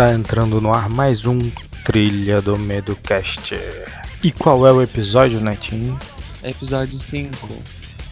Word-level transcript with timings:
Está 0.00 0.14
entrando 0.14 0.62
no 0.62 0.72
ar 0.72 0.88
mais 0.88 1.26
um 1.26 1.38
Trilha 1.84 2.40
do 2.40 2.58
Medo 2.58 2.96
Cast. 2.96 3.54
E 4.22 4.32
qual 4.32 4.66
é 4.66 4.72
o 4.72 4.80
episódio, 4.80 5.38
Netinho? 5.42 6.00
Episódio 6.42 6.98
5. 6.98 7.30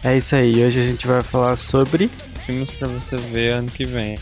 É 0.03 0.19
isso 0.19 0.35
aí, 0.35 0.63
hoje 0.63 0.81
a 0.81 0.85
gente 0.85 1.07
vai 1.07 1.23
falar 1.23 1.57
sobre. 1.57 2.07
Filmes 2.45 2.69
pra 2.69 2.87
você 2.87 3.17
ver 3.17 3.53
ano 3.53 3.71
que 3.71 3.87
vem. 3.87 4.19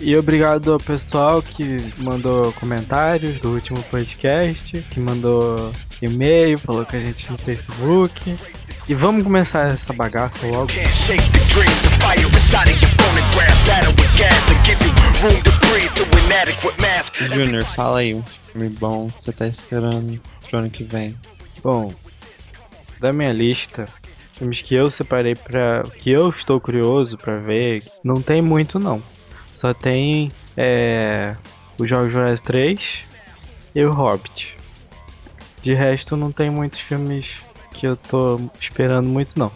E 0.00 0.16
obrigado 0.16 0.72
ao 0.72 0.78
pessoal 0.78 1.42
que 1.42 1.76
mandou 1.98 2.54
comentários 2.54 3.38
do 3.38 3.50
último 3.50 3.82
podcast, 3.90 4.80
que 4.90 4.98
mandou 4.98 5.70
e-mail, 6.00 6.56
falou 6.56 6.86
com 6.86 6.96
a 6.96 7.00
gente 7.00 7.30
no 7.30 7.36
Facebook. 7.36 8.34
E 8.88 8.94
vamos 8.94 9.24
começar 9.24 9.70
essa 9.70 9.92
bagaça 9.92 10.46
logo. 10.46 10.68
Can't 10.68 10.90
Junior, 17.34 17.62
fala 17.62 17.98
aí 17.98 18.14
um 18.14 18.22
filme 18.22 18.70
bom 18.70 19.10
que 19.10 19.22
você 19.22 19.30
tá 19.30 19.46
esperando 19.46 20.18
pro 20.48 20.60
ano 20.60 20.70
que 20.70 20.82
vem. 20.82 21.14
Bom, 21.62 21.92
da 22.98 23.12
minha 23.12 23.30
lista, 23.30 23.84
filmes 24.38 24.62
que 24.62 24.74
eu 24.74 24.90
separei 24.90 25.34
pra. 25.34 25.82
que 25.82 26.10
eu 26.10 26.30
estou 26.30 26.58
curioso 26.58 27.18
pra 27.18 27.38
ver, 27.38 27.84
não 28.02 28.22
tem 28.22 28.40
muito 28.40 28.78
não. 28.78 29.02
Só 29.52 29.74
tem 29.74 30.32
é, 30.56 31.36
o 31.78 31.86
Jogos 31.86 32.14
Vorazes 32.14 32.40
3 32.40 32.80
e 33.74 33.84
o 33.84 33.92
Hobbit. 33.92 34.56
De 35.60 35.74
resto, 35.74 36.16
não 36.16 36.32
tem 36.32 36.48
muitos 36.48 36.80
filmes 36.80 37.26
que 37.72 37.86
eu 37.86 37.94
tô 37.94 38.40
esperando 38.58 39.10
muito 39.10 39.38
não. 39.38 39.52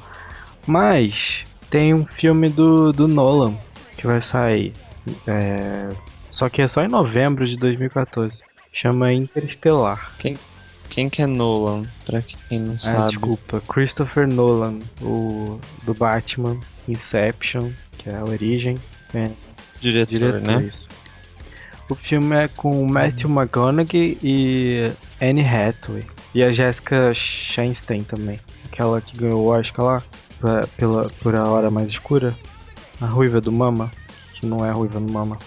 Mas 0.67 1.43
tem 1.71 1.95
um 1.95 2.05
filme 2.05 2.51
do, 2.51 2.93
do 2.93 3.09
Nolan 3.09 3.55
que 3.97 4.07
vai 4.07 4.23
sair. 4.23 4.75
É, 5.27 5.89
só 6.31 6.49
que 6.49 6.63
é 6.63 6.69
só 6.69 6.83
em 6.83 6.89
novembro 6.89 7.47
de 7.47 7.57
2014. 7.57 8.41
Chama 8.73 9.13
Interestelar. 9.13 10.13
Quem 10.89 11.09
que 11.09 11.23
é 11.23 11.27
Nolan, 11.27 11.85
pra 12.07 12.23
quem 12.23 12.61
não 12.61 12.75
Ah, 12.75 12.79
sabe? 12.81 13.09
desculpa. 13.11 13.61
Christopher 13.69 14.27
Nolan, 14.29 14.79
o 15.03 15.59
do 15.85 15.95
Batman, 15.95 16.59
Inception, 16.89 17.71
que 17.99 18.09
é 18.11 18.17
a 18.17 18.25
origem. 18.25 18.77
É, 19.13 19.31
Diretor, 19.81 20.11
diretor, 20.11 20.41
né? 20.41 20.63
isso. 20.63 20.87
O 21.89 21.95
filme 21.95 22.35
é 22.37 22.49
com 22.49 22.87
Matthew 22.87 23.29
McConaughey 23.31 24.19
e 24.23 24.91
Anne 25.21 25.43
Hathaway. 25.47 26.05
E 26.35 26.43
a 26.43 26.51
Jessica 26.51 27.13
Chastain 27.15 28.03
também. 28.05 28.41
Aquela 28.67 29.01
que 29.01 29.17
ganhou 29.17 29.43
o 29.43 29.49
Oscar 29.51 29.85
lá, 29.85 30.03
pra- 30.41 30.67
pela, 30.77 31.11
por 31.21 31.35
A 31.35 31.45
Hora 31.45 31.71
Mais 31.71 31.89
Escura. 31.89 32.35
A 33.01 33.07
ruiva 33.07 33.41
do 33.41 33.53
Mama, 33.53 33.91
que 34.45 34.51
não 34.51 34.65
é 34.65 34.71
ruiva 34.71 35.01
do 35.01 35.11
Mama. 35.13 35.39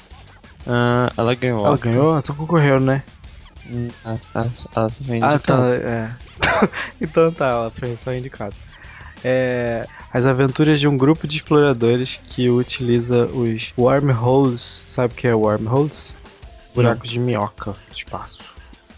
Ah, 0.66 1.12
ela 1.16 1.34
ganhou. 1.36 1.59
Ela 1.59 1.72
Oscar. 1.72 1.94
ganhou? 1.94 2.23
Só 2.23 2.34
concorreu, 2.34 2.80
né? 2.80 3.04
Hum, 3.70 3.88
ah. 4.04 4.17
Ela 4.76 4.89
foi 4.89 5.22
Ah, 5.22 5.34
indicada. 5.36 5.39
tá, 5.42 5.76
é. 5.76 6.12
então 7.00 7.31
tá, 7.31 7.48
ela 7.48 7.70
foi 7.70 7.98
só 8.04 8.14
indicada. 8.14 8.56
É, 9.23 9.86
as 10.14 10.26
aventuras 10.26 10.80
de 10.80 10.88
um 10.88 10.98
grupo 10.98 11.28
de 11.28 11.38
exploradores 11.38 12.20
que 12.30 12.50
utiliza 12.50 13.26
os 13.28 13.72
wormholes, 13.78 14.84
sabe 14.94 15.14
o 15.14 15.17
que 15.17 15.28
é 15.28 15.34
wormholes? 15.34 15.92
Buracos 16.76 17.09
de 17.09 17.20
minhoca 17.20 17.73
espaço. 17.95 18.38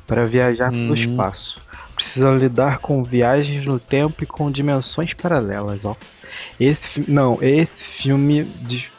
Para 0.06 0.25
viajar 0.25 0.72
pelo 0.72 0.91
Hum. 0.91 0.95
espaço. 0.95 1.56
Precisam 1.95 2.36
lidar 2.38 2.80
com 2.80 3.03
viagens 3.03 3.66
no 3.66 3.80
tempo 3.80 4.23
e 4.23 4.25
com 4.25 4.50
dimensões 4.52 5.13
paralelas, 5.13 5.86
ó. 5.86 5.95
Esse 6.59 7.03
não, 7.09 7.38
esse 7.41 7.69
filme 8.02 8.44
de- 8.44 8.89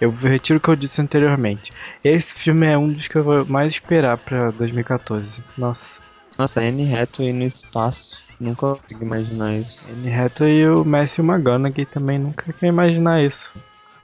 eu 0.00 0.10
retiro 0.10 0.58
o 0.58 0.62
que 0.62 0.68
eu 0.68 0.76
disse 0.76 1.00
anteriormente. 1.00 1.72
Esse 2.04 2.32
filme 2.34 2.66
é 2.66 2.76
um 2.76 2.92
dos 2.92 3.08
que 3.08 3.16
eu 3.16 3.22
vou 3.22 3.46
mais 3.46 3.72
esperar 3.72 4.18
pra 4.18 4.50
2014. 4.52 5.42
Nossa. 5.56 6.00
Nossa, 6.38 6.60
Anne 6.60 6.94
Hathaway 6.94 7.32
no 7.32 7.44
espaço. 7.44 8.18
Nunca 8.38 8.76
consigo 8.76 9.04
imaginar 9.04 9.54
isso. 9.54 9.84
Anne 9.90 10.12
Hathaway 10.12 10.58
e 10.58 10.68
o 10.68 10.84
Matthew 10.84 11.24
McConaughey 11.24 11.86
também 11.86 12.18
nunca 12.18 12.52
quer 12.52 12.66
imaginar 12.66 13.22
isso. 13.22 13.52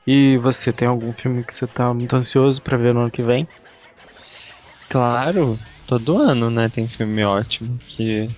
E 0.07 0.37
você 0.39 0.73
tem 0.73 0.89
algum 0.89 1.13
filme 1.13 1.45
que 1.45 1.55
você 1.55 1.67
tá 1.67 1.93
muito 1.93 2.17
ansioso 2.17 2.61
pra 2.63 2.77
ver 2.77 2.95
no 2.95 3.01
ano 3.01 3.11
que 3.11 3.23
vem? 3.23 3.47
Claro, 4.89 5.59
todo 5.87 6.19
ano, 6.19 6.51
né? 6.51 6.69
Tem 6.69 6.89
filme 6.89 7.23
ótimo 7.25 7.79
que 7.89 8.29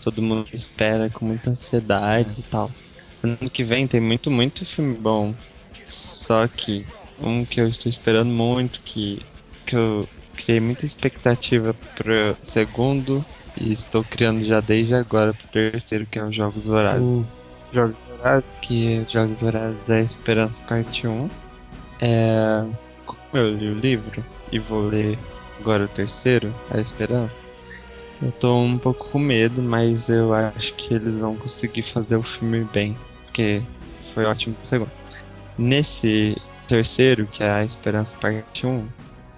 todo 0.00 0.22
mundo 0.22 0.48
espera 0.52 1.10
com 1.10 1.26
muita 1.26 1.50
ansiedade 1.50 2.40
e 2.40 2.42
tal. 2.44 2.70
Ano 3.22 3.50
que 3.50 3.62
vem 3.64 3.86
tem 3.86 4.00
muito, 4.00 4.30
muito 4.30 4.64
filme 4.64 4.96
bom. 4.96 5.34
Só 5.88 6.46
que 6.48 6.86
um 7.22 7.44
que 7.44 7.60
eu 7.60 7.68
estou 7.68 7.90
esperando 7.90 8.30
muito, 8.30 8.80
que, 8.80 9.24
que 9.66 9.76
eu 9.76 10.08
criei 10.36 10.60
muita 10.60 10.86
expectativa 10.86 11.74
pro 11.94 12.36
segundo 12.42 13.24
e 13.56 13.72
estou 13.72 14.04
criando 14.04 14.44
já 14.44 14.60
desde 14.60 14.94
agora 14.94 15.34
pro 15.34 15.48
terceiro, 15.48 16.06
que 16.06 16.18
é 16.18 16.24
o 16.24 16.32
Jogos 16.32 16.66
Vorazes. 16.66 17.02
O 17.02 17.24
Jogos 17.72 17.96
Vorazes. 18.08 18.44
Que 18.62 19.04
Jogos 19.08 19.40
Vorazes 19.40 19.88
é 19.88 19.98
a 19.98 20.02
Esperança 20.02 20.60
Parte 20.68 21.06
1. 21.06 21.28
É, 22.00 22.64
como 23.04 23.18
eu 23.34 23.50
li 23.54 23.68
o 23.68 23.74
livro 23.74 24.24
e 24.50 24.58
vou 24.58 24.86
ler 24.86 25.18
agora 25.60 25.84
o 25.84 25.88
terceiro, 25.88 26.52
A 26.70 26.80
Esperança, 26.80 27.36
eu 28.22 28.32
tô 28.32 28.54
um 28.54 28.78
pouco 28.78 29.08
com 29.08 29.18
medo, 29.18 29.62
mas 29.62 30.08
eu 30.08 30.34
acho 30.34 30.74
que 30.74 30.94
eles 30.94 31.18
vão 31.18 31.36
conseguir 31.36 31.82
fazer 31.82 32.16
o 32.16 32.22
filme 32.22 32.64
bem, 32.64 32.96
porque 33.24 33.62
foi 34.14 34.24
ótimo 34.24 34.56
o 34.62 34.66
segundo. 34.66 34.90
Nesse 35.58 36.36
terceiro, 36.70 37.26
que 37.26 37.42
é 37.42 37.50
A 37.50 37.64
Esperança 37.64 38.16
Parte 38.16 38.64
1, 38.64 38.86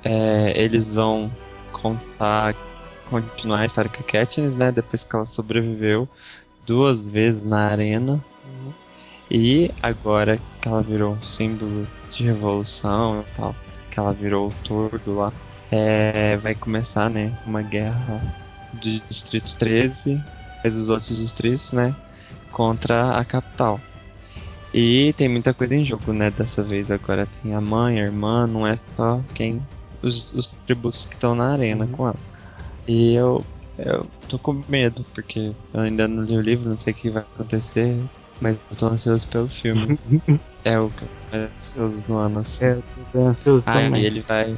é, 0.05 0.53
eles 0.55 0.95
vão 0.95 1.33
contar, 1.73 2.55
continuar 3.09 3.61
a 3.61 3.67
história 3.67 3.91
com 3.91 4.01
a 4.01 4.05
Katniss, 4.05 4.55
né, 4.55 4.71
depois 4.71 5.03
que 5.03 5.17
ela 5.17 5.25
sobreviveu 5.25 6.07
duas 6.67 7.07
vezes 7.07 7.43
na 7.43 7.69
arena, 7.69 8.23
e 9.31 9.71
agora 9.83 10.39
que 10.61 10.69
ela 10.69 10.83
virou 10.83 11.15
um 11.15 11.23
símbolo 11.23 11.89
de 12.11 12.23
revolução 12.23 13.23
e 13.23 13.35
tal, 13.35 13.57
que 13.91 13.99
ela 13.99 14.13
virou 14.13 14.49
o 14.49 14.55
tordo 14.63 15.15
lá, 15.15 15.33
é, 15.71 16.37
vai 16.37 16.55
começar, 16.55 17.09
né, 17.09 17.33
uma 17.47 17.63
guerra 17.63 18.21
do 18.75 19.01
Distrito 19.09 19.55
13, 19.59 20.23
mas 20.63 20.77
os 20.77 20.91
outros 20.91 21.17
distritos, 21.17 21.73
né, 21.73 21.97
contra 22.51 23.17
a 23.17 23.25
capital. 23.25 23.81
E 24.75 25.13
tem 25.15 25.29
muita 25.29 25.53
coisa 25.53 25.75
em 25.75 25.85
jogo, 25.85 26.13
né, 26.13 26.31
dessa 26.31 26.63
vez. 26.63 26.91
Agora 26.91 27.27
tem 27.27 27.55
a 27.55 27.61
mãe, 27.61 28.01
a 28.01 28.05
irmã, 28.05 28.47
não 28.47 28.67
é 28.67 28.79
só 28.97 29.21
quem. 29.35 29.61
Os, 30.03 30.33
os 30.33 30.47
tributos 30.67 31.07
que 31.07 31.15
estão 31.15 31.35
na 31.35 31.53
arena 31.53 31.85
Uhum. 31.85 31.91
com 31.93 32.07
ela. 32.09 32.17
E 32.89 33.15
eu, 33.15 33.45
eu 33.79 34.07
tô 34.29 34.39
com 34.39 34.61
medo, 34.69 35.05
porque 35.15 35.53
eu 35.73 35.81
ainda 35.81 36.09
não 36.09 36.23
li 36.25 36.37
o 36.37 36.41
livro, 36.41 36.69
não 36.71 36.79
sei 36.79 36.93
o 36.93 36.97
que 36.97 37.11
vai 37.11 37.23
acontecer, 37.23 37.97
mas 38.41 38.57
eu 38.71 38.77
tô 38.77 38.87
ansioso 38.87 39.27
pelo 39.29 39.47
filme. 39.49 39.99
é 40.65 40.79
o 40.79 40.89
que 40.91 41.03
eu 41.03 41.09
tô 41.09 41.37
mais 41.37 41.51
ansioso 41.57 42.05
no 42.09 42.17
ano, 42.17 42.41
assim. 42.41 42.65
É, 42.65 42.73
eu 42.73 42.83
tô 43.13 43.27
ansioso 43.27 43.63
Ah, 43.67 43.75
também. 43.75 44.03
e 44.03 44.07
ele 44.07 44.21
vai. 44.27 44.57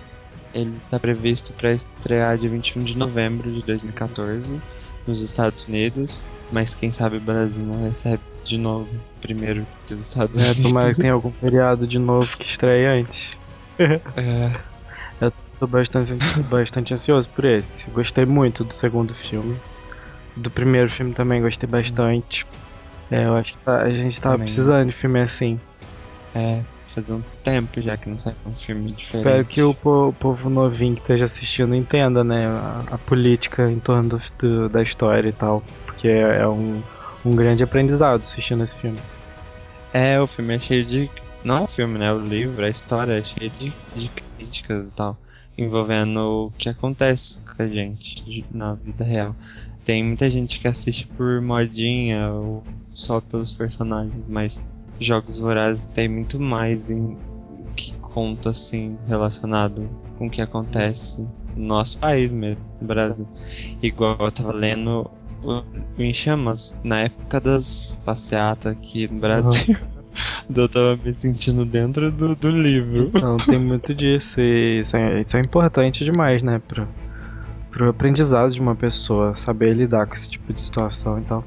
Ele 0.54 0.80
tá 0.90 0.98
previsto 1.00 1.52
pra 1.54 1.72
estrear 1.72 2.38
dia 2.38 2.48
21 2.48 2.84
de 2.84 2.96
novembro 2.96 3.50
de 3.52 3.60
2014 3.62 4.60
nos 5.06 5.20
Estados 5.20 5.66
Unidos, 5.66 6.16
mas 6.52 6.74
quem 6.74 6.92
sabe 6.92 7.16
o 7.16 7.20
Brasil 7.20 7.62
não 7.64 7.82
recebe 7.82 8.22
de 8.44 8.58
novo 8.58 8.88
primeiro 9.20 9.66
que 9.86 9.94
os 9.94 10.00
Estados 10.02 10.36
É, 10.40 10.44
Unidos. 10.52 10.62
tomara 10.62 10.94
que 10.94 11.00
tenha 11.00 11.12
algum 11.14 11.30
feriado 11.32 11.86
de 11.86 11.98
novo 11.98 12.26
que 12.36 12.44
estreie 12.46 12.86
antes. 12.86 13.36
É, 14.16 15.30
Tô 15.60 15.68
bastante, 15.68 16.12
bastante 16.50 16.92
ansioso 16.94 17.28
por 17.30 17.44
esse. 17.44 17.88
Gostei 17.90 18.26
muito 18.26 18.64
do 18.64 18.74
segundo 18.74 19.14
filme. 19.14 19.56
Do 20.36 20.50
primeiro 20.50 20.90
filme 20.90 21.14
também 21.14 21.40
gostei 21.40 21.68
bastante. 21.68 22.44
É, 23.10 23.24
eu 23.24 23.36
acho 23.36 23.52
que 23.52 23.58
tá- 23.58 23.82
a 23.82 23.90
gente 23.90 24.20
tava 24.20 24.34
Também. 24.36 24.52
precisando 24.52 24.88
de 24.90 24.96
filme 24.96 25.20
assim. 25.20 25.60
é, 26.34 26.62
faz 26.92 27.08
um 27.10 27.22
tempo 27.44 27.80
já 27.80 27.96
que 27.96 28.08
não 28.08 28.18
sai 28.18 28.34
um 28.44 28.52
filme 28.54 28.92
diferente. 28.92 29.16
Espero 29.26 29.44
que 29.44 29.62
o, 29.62 29.72
po- 29.74 30.08
o 30.08 30.12
povo 30.12 30.50
novinho 30.50 30.96
que 30.96 31.02
esteja 31.02 31.26
assistindo 31.26 31.72
entenda, 31.74 32.24
né, 32.24 32.44
a, 32.46 32.82
a 32.92 32.98
política 32.98 33.70
em 33.70 33.78
torno 33.78 34.08
do- 34.08 34.22
do- 34.40 34.68
da 34.68 34.82
história 34.82 35.28
e 35.28 35.32
tal. 35.32 35.62
Porque 35.86 36.08
é, 36.08 36.40
é 36.40 36.48
um, 36.48 36.82
um 37.24 37.34
grande 37.34 37.62
aprendizado 37.62 38.20
assistindo 38.20 38.64
esse 38.64 38.76
filme. 38.76 38.98
É, 39.92 40.20
o 40.20 40.26
filme 40.26 40.56
é 40.56 40.58
cheio 40.58 40.84
de. 40.84 41.10
Não 41.44 41.58
é 41.58 41.60
o 41.62 41.66
filme, 41.68 41.98
né? 41.98 42.12
O 42.12 42.18
livro, 42.18 42.64
a 42.64 42.68
história 42.68 43.18
é 43.18 43.22
cheia 43.22 43.50
de, 43.50 43.72
de 43.94 44.08
críticas 44.08 44.90
e 44.90 44.94
tal. 44.94 45.16
Envolvendo 45.56 46.18
o 46.18 46.50
que 46.58 46.68
acontece 46.68 47.38
com 47.40 47.62
a 47.62 47.66
gente 47.66 48.44
na 48.50 48.74
vida 48.74 49.04
real. 49.04 49.34
Tem 49.84 50.02
muita 50.02 50.28
gente 50.28 50.58
que 50.58 50.66
assiste 50.66 51.06
por 51.16 51.40
modinha 51.40 52.30
ou 52.30 52.64
só 52.92 53.20
pelos 53.20 53.52
personagens, 53.52 54.24
mas 54.28 54.66
Jogos 54.98 55.38
Vorazes 55.38 55.84
tem 55.84 56.08
muito 56.08 56.40
mais 56.40 56.90
em 56.90 57.16
que 57.76 57.92
conta 58.00 58.50
assim 58.50 58.96
relacionado 59.06 59.88
com 60.16 60.26
o 60.26 60.30
que 60.30 60.40
acontece 60.40 61.20
no 61.54 61.66
nosso 61.66 61.98
país 61.98 62.30
mesmo, 62.30 62.64
no 62.80 62.86
Brasil. 62.86 63.28
Igual 63.82 64.16
eu 64.20 64.32
tava 64.32 64.52
lendo 64.52 65.10
Em 65.98 66.12
Chamas 66.12 66.78
na 66.82 67.02
época 67.02 67.40
das 67.40 68.02
passeatas 68.04 68.72
aqui 68.72 69.08
no 69.08 69.20
Brasil. 69.20 69.76
Eu 70.54 70.68
tava 70.68 70.96
me 71.02 71.12
sentindo 71.12 71.64
dentro 71.64 72.10
do, 72.10 72.36
do 72.36 72.50
livro. 72.50 73.10
Então 73.14 73.36
tem 73.36 73.58
muito 73.58 73.94
disso 73.94 74.40
e 74.40 74.82
isso 74.82 74.96
é, 74.96 75.22
isso 75.22 75.36
é 75.36 75.40
importante 75.40 76.04
demais, 76.04 76.42
né? 76.42 76.60
Pro, 76.68 76.86
pro 77.70 77.88
aprendizado 77.88 78.52
de 78.52 78.60
uma 78.60 78.76
pessoa, 78.76 79.36
saber 79.36 79.74
lidar 79.74 80.06
com 80.06 80.14
esse 80.14 80.30
tipo 80.30 80.52
de 80.52 80.62
situação 80.62 81.18
e 81.18 81.22
tal. 81.22 81.44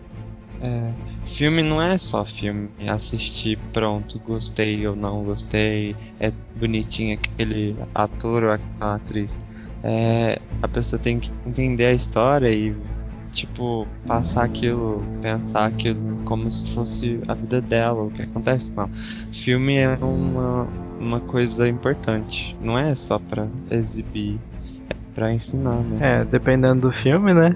É, 0.62 0.92
filme 1.28 1.62
não 1.62 1.82
é 1.82 1.98
só 1.98 2.26
filme. 2.26 2.70
Assistir, 2.88 3.58
pronto, 3.72 4.20
gostei 4.20 4.88
ou 4.88 4.96
não 4.96 5.24
gostei, 5.24 5.96
é 6.20 6.32
bonitinho 6.56 7.18
aquele 7.18 7.76
ator 7.94 8.44
ou 8.44 8.52
aquela 8.52 8.96
atriz. 8.96 9.42
É, 9.84 10.40
a 10.62 10.68
pessoa 10.68 11.00
tem 11.00 11.20
que 11.20 11.32
entender 11.46 11.86
a 11.86 11.94
história 11.94 12.50
e, 12.50 12.76
tipo, 13.38 13.88
passar 14.08 14.46
aquilo, 14.46 15.04
pensar 15.22 15.68
aquilo 15.68 16.18
como 16.26 16.52
se 16.52 16.74
fosse 16.74 17.20
a 17.28 17.36
vida 17.36 17.62
dela, 17.62 18.04
o 18.04 18.12
que 18.12 18.24
acontece 18.24 18.72
com 18.72 18.82
ela. 18.82 18.90
Filme 19.32 19.76
é 19.78 19.96
uma, 20.02 20.68
uma 21.00 21.20
coisa 21.22 21.68
importante, 21.70 22.58
não 22.60 22.78
é 22.78 22.96
só 22.96 23.20
pra 23.20 23.48
exibir, 23.70 24.40
é 24.90 24.96
pra 25.14 25.32
ensinar, 25.32 25.76
né? 25.84 26.22
É, 26.22 26.26
dependendo 26.26 26.90
do 26.90 26.92
filme, 26.92 27.32
né? 27.32 27.56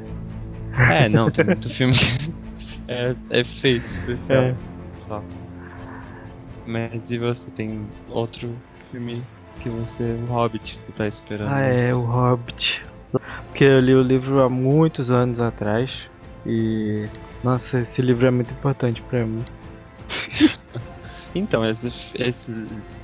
É, 0.78 1.10
não, 1.10 1.30
tem 1.32 1.46
muito 1.46 1.68
filme 1.70 1.94
que 1.94 2.34
é, 2.88 3.16
é 3.32 3.44
feito 3.44 3.88
especial. 3.88 4.44
É. 4.44 4.56
Só. 4.94 5.24
Mas 6.68 7.10
e 7.10 7.18
você 7.18 7.50
tem 7.50 7.88
outro 8.08 8.56
filme 8.92 9.24
que 9.60 9.68
você. 9.68 10.04
O 10.04 10.32
Hobbit 10.32 10.76
que 10.76 10.84
você 10.84 10.92
tá 10.92 11.08
esperando? 11.08 11.52
Ah, 11.52 11.62
é, 11.62 11.94
o 11.94 12.02
Hobbit. 12.02 12.84
Porque 13.48 13.64
eu 13.64 13.80
li 13.80 13.94
o 13.94 14.02
livro 14.02 14.42
há 14.42 14.50
muitos 14.50 15.12
anos 15.12 15.40
atrás 15.40 15.92
e. 16.46 17.08
Nossa, 17.44 17.80
esse 17.80 18.02
livro 18.02 18.26
é 18.26 18.32
muito 18.32 18.54
importante 18.54 19.02
pra 19.04 19.26
mim. 19.26 19.44
Então, 21.34 21.66
esse, 21.66 21.88
esse, 22.16 22.52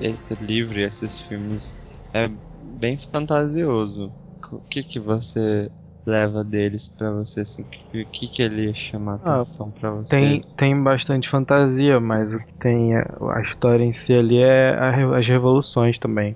esse 0.01 0.35
livro 0.35 0.77
e 0.77 0.83
esses 0.83 1.17
filmes 1.21 1.73
é 2.13 2.29
bem 2.61 2.97
fantasioso. 2.97 4.11
O 4.51 4.59
que 4.69 4.83
que 4.83 4.99
você 4.99 5.71
leva 6.05 6.43
deles 6.43 6.89
pra 6.89 7.11
você, 7.11 7.41
assim? 7.41 7.61
O 7.61 8.05
que 8.05 8.27
que 8.27 8.41
ele 8.41 8.73
chama 8.73 9.13
a 9.13 9.15
Ah, 9.15 9.35
atenção 9.35 9.71
pra 9.71 9.91
você? 9.91 10.09
Tem, 10.09 10.43
tem 10.57 10.83
bastante 10.83 11.29
fantasia, 11.29 11.99
mas 11.99 12.33
o 12.33 12.37
que 12.37 12.53
tem 12.59 12.95
a, 12.97 13.41
história 13.41 13.83
em 13.83 13.93
si 13.93 14.13
ali 14.13 14.39
é 14.39 14.71
a 14.77 15.17
as 15.17 15.27
revoluções 15.27 15.97
também. 15.97 16.35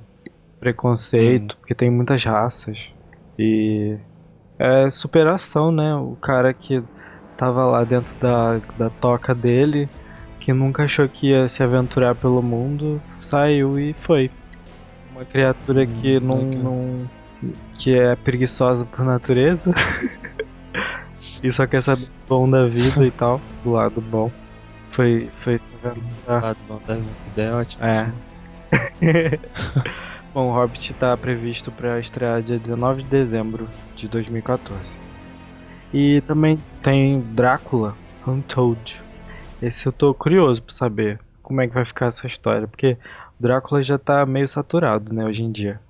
Preconceito, 0.59 1.57
porque 1.57 1.75
tem 1.75 1.89
muitas 1.89 2.23
raças. 2.23 2.79
E 3.41 3.97
é 4.59 4.91
superação, 4.91 5.71
né? 5.71 5.95
O 5.95 6.15
cara 6.21 6.53
que 6.53 6.83
tava 7.35 7.65
lá 7.65 7.83
dentro 7.83 8.13
da, 8.19 8.59
da 8.77 8.89
toca 8.89 9.33
dele, 9.33 9.89
que 10.39 10.53
nunca 10.53 10.83
achou 10.83 11.09
que 11.09 11.29
ia 11.29 11.49
se 11.49 11.63
aventurar 11.63 12.13
pelo 12.13 12.41
mundo, 12.43 13.01
saiu 13.21 13.79
e 13.79 13.93
foi. 13.93 14.29
Uma 15.11 15.25
criatura 15.25 15.85
que 15.85 16.17
Hum, 16.17 16.21
não, 16.21 16.41
não. 16.43 17.05
que 17.79 17.97
é 17.97 18.15
preguiçosa 18.15 18.85
por 18.85 19.03
natureza. 19.03 19.61
e 21.43 21.51
só 21.51 21.65
quer 21.65 21.81
saber 21.83 22.05
do 22.05 22.11
bom 22.29 22.47
da 22.47 22.67
vida 22.67 23.03
e 23.05 23.11
tal, 23.11 23.41
do 23.63 23.71
lado 23.71 23.99
bom. 24.01 24.31
Foi. 24.91 25.27
Foi 25.39 25.59
aventurar. 25.83 26.51
Ah, 26.51 26.55
bom, 26.67 26.79
da 26.85 26.95
vida 26.95 27.41
é 27.41 27.51
ótimo. 27.51 27.83
É. 27.83 28.11
Bom, 30.33 30.49
o 30.49 30.53
Hobbit 30.53 30.93
tá 30.93 31.15
previsto 31.17 31.71
para 31.71 31.99
estrear 31.99 32.41
dia 32.41 32.57
19 32.57 33.03
de 33.03 33.09
dezembro 33.09 33.67
de 33.95 34.07
2014. 34.07 34.81
E 35.93 36.21
também 36.21 36.57
tem 36.81 37.19
Drácula 37.19 37.95
Untold. 38.25 39.01
Esse 39.61 39.85
eu 39.85 39.91
tô 39.91 40.13
curioso 40.13 40.63
pra 40.63 40.73
saber 40.73 41.19
como 41.43 41.59
é 41.59 41.67
que 41.67 41.73
vai 41.73 41.83
ficar 41.83 42.07
essa 42.07 42.25
história, 42.27 42.65
porque 42.65 42.97
Drácula 43.37 43.83
já 43.83 43.97
tá 43.97 44.25
meio 44.25 44.47
saturado, 44.47 45.13
né, 45.13 45.25
hoje 45.25 45.43
em 45.43 45.51
dia. 45.51 45.81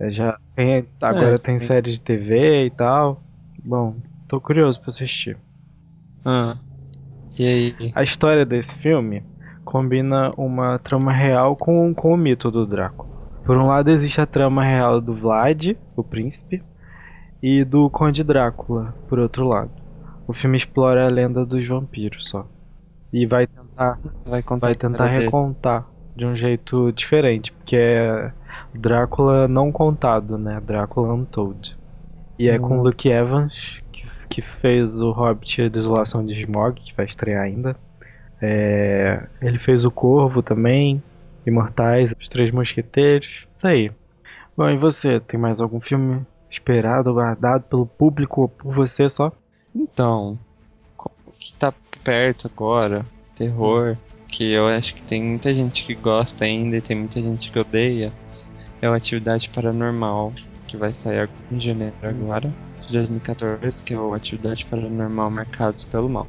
É, 0.00 0.10
já 0.10 0.36
tem, 0.56 0.84
agora 1.00 1.36
É, 1.36 1.38
tem 1.38 1.60
sim. 1.60 1.66
série 1.68 1.92
de 1.92 2.00
TV 2.00 2.66
e 2.66 2.70
tal. 2.70 3.22
Bom, 3.64 3.94
tô 4.26 4.40
curioso 4.40 4.80
pra 4.80 4.90
assistir. 4.90 5.36
Ah. 6.24 6.56
E 7.38 7.46
aí? 7.46 7.92
A 7.94 8.02
história 8.02 8.44
desse 8.44 8.74
filme 8.78 9.22
combina 9.64 10.32
uma 10.36 10.80
trama 10.80 11.12
real 11.12 11.54
com, 11.54 11.94
com 11.94 12.12
o 12.12 12.16
mito 12.16 12.50
do 12.50 12.66
Drácula. 12.66 13.13
Por 13.44 13.56
um 13.56 13.66
lado 13.66 13.90
existe 13.90 14.20
a 14.20 14.26
trama 14.26 14.64
real 14.64 15.00
do 15.00 15.14
Vlad, 15.14 15.76
o 15.94 16.02
príncipe, 16.02 16.62
e 17.42 17.62
do 17.62 17.90
Conde 17.90 18.24
Drácula, 18.24 18.94
por 19.06 19.18
outro 19.18 19.46
lado. 19.46 19.70
O 20.26 20.32
filme 20.32 20.56
explora 20.56 21.06
a 21.06 21.10
lenda 21.10 21.44
dos 21.44 21.66
vampiros 21.68 22.28
só. 22.30 22.46
E 23.12 23.26
vai 23.26 23.46
tentar, 23.46 23.98
Vai 24.24 24.42
vai 24.42 24.74
tentar 24.74 25.06
recontar 25.06 25.86
de 26.16 26.24
um 26.24 26.34
jeito 26.34 26.90
diferente, 26.92 27.52
porque 27.52 27.76
é 27.76 28.32
Drácula 28.72 29.46
não 29.46 29.70
contado, 29.70 30.38
né? 30.38 30.60
Drácula 30.64 31.12
Untold. 31.12 31.76
E 32.38 32.48
é 32.48 32.58
com 32.58 32.78
Hum. 32.78 32.82
Luke 32.82 33.08
Evans, 33.08 33.82
que, 33.92 34.08
que 34.30 34.42
fez 34.42 35.00
o 35.00 35.12
Hobbit 35.12 35.60
e 35.60 35.64
a 35.66 35.68
Desolação 35.68 36.24
de 36.24 36.32
Smog, 36.40 36.80
que 36.80 36.96
vai 36.96 37.04
estrear 37.04 37.42
ainda. 37.42 37.76
É, 38.40 39.26
ele 39.40 39.58
fez 39.58 39.84
o 39.84 39.90
Corvo 39.90 40.42
também, 40.42 41.02
Imortais, 41.46 42.12
Os 42.20 42.28
Três 42.28 42.50
Mosqueteiros, 42.50 43.28
isso 43.56 43.66
aí. 43.66 43.90
Bom, 44.56 44.68
e 44.68 44.76
você, 44.76 45.20
tem 45.20 45.38
mais 45.38 45.60
algum 45.60 45.80
filme 45.80 46.24
esperado, 46.50 47.12
guardado 47.12 47.64
pelo 47.64 47.86
público 47.86 48.42
ou 48.42 48.48
por 48.48 48.74
você 48.74 49.08
só? 49.10 49.32
Então, 49.74 50.38
o 50.98 51.32
que 51.32 51.52
tá 51.54 51.72
perto 52.04 52.46
agora, 52.46 53.04
terror, 53.34 53.96
que 54.28 54.52
eu 54.52 54.66
acho 54.66 54.94
que 54.94 55.02
tem 55.02 55.22
muita 55.22 55.52
gente 55.52 55.84
que 55.84 55.94
gosta 55.94 56.44
ainda 56.44 56.76
e 56.76 56.80
tem 56.80 56.96
muita 56.96 57.20
gente 57.20 57.50
que 57.50 57.58
odeia, 57.58 58.12
é 58.80 58.88
o 58.88 58.92
Atividade 58.92 59.48
Paranormal, 59.48 60.32
que 60.66 60.76
vai 60.76 60.92
sair 60.92 61.28
em 61.50 61.60
janeiro 61.60 61.94
agora, 62.02 62.52
de 62.86 62.92
2014, 62.92 63.82
que 63.82 63.94
é 63.94 63.98
o 63.98 64.14
Atividade 64.14 64.64
Paranormal 64.66 65.30
Marcados 65.30 65.84
pelo 65.84 66.08
Mal. 66.08 66.26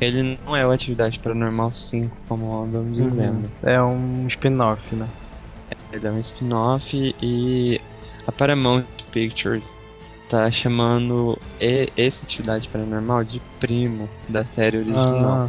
Ele 0.00 0.38
não 0.44 0.54
é 0.56 0.66
o 0.66 0.70
Atividade 0.70 1.18
Paranormal 1.18 1.72
5, 1.72 2.14
como 2.28 2.62
andamos 2.62 2.96
dizendo. 2.96 3.50
É 3.62 3.82
um 3.82 4.26
spin-off, 4.28 4.94
né? 4.94 5.08
Ele 5.92 6.06
é 6.06 6.10
um 6.10 6.20
spin-off 6.20 7.14
e 7.20 7.80
a 8.26 8.32
Paramount 8.32 8.84
Pictures 9.10 9.74
tá 10.28 10.50
chamando 10.50 11.38
e- 11.60 11.90
esse 11.96 12.22
Atividade 12.24 12.68
Paranormal 12.68 13.24
de 13.24 13.40
primo 13.58 14.08
da 14.28 14.44
série 14.44 14.76
original. 14.78 15.48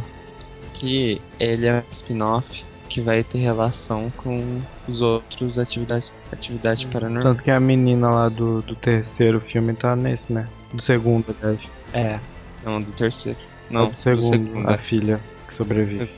Que 0.74 1.20
ele 1.38 1.66
é 1.66 1.74
um 1.74 1.92
spin-off 1.92 2.64
que 2.88 3.00
vai 3.00 3.22
ter 3.22 3.38
relação 3.38 4.10
com 4.16 4.60
os 4.88 5.00
outros 5.00 5.56
atividades, 5.58 6.10
atividade 6.32 6.86
paranormal. 6.88 7.22
tanto 7.34 7.44
que 7.44 7.50
a 7.52 7.60
menina 7.60 8.10
lá 8.10 8.28
do, 8.28 8.62
do 8.62 8.74
terceiro 8.74 9.38
filme 9.40 9.74
tá 9.74 9.94
nesse, 9.94 10.32
né? 10.32 10.48
Do 10.72 10.82
segundo, 10.82 11.26
aliás. 11.40 11.60
É. 11.92 12.18
Não, 12.64 12.80
do 12.80 12.90
terceiro. 12.92 13.38
Não, 13.70 13.88
do 13.88 14.00
segundo, 14.00 14.20
do 14.20 14.28
segundo. 14.28 14.68
a 14.68 14.72
é. 14.74 14.78
filha 14.78 15.20
que 15.48 15.54
sobrevive. 15.54 16.10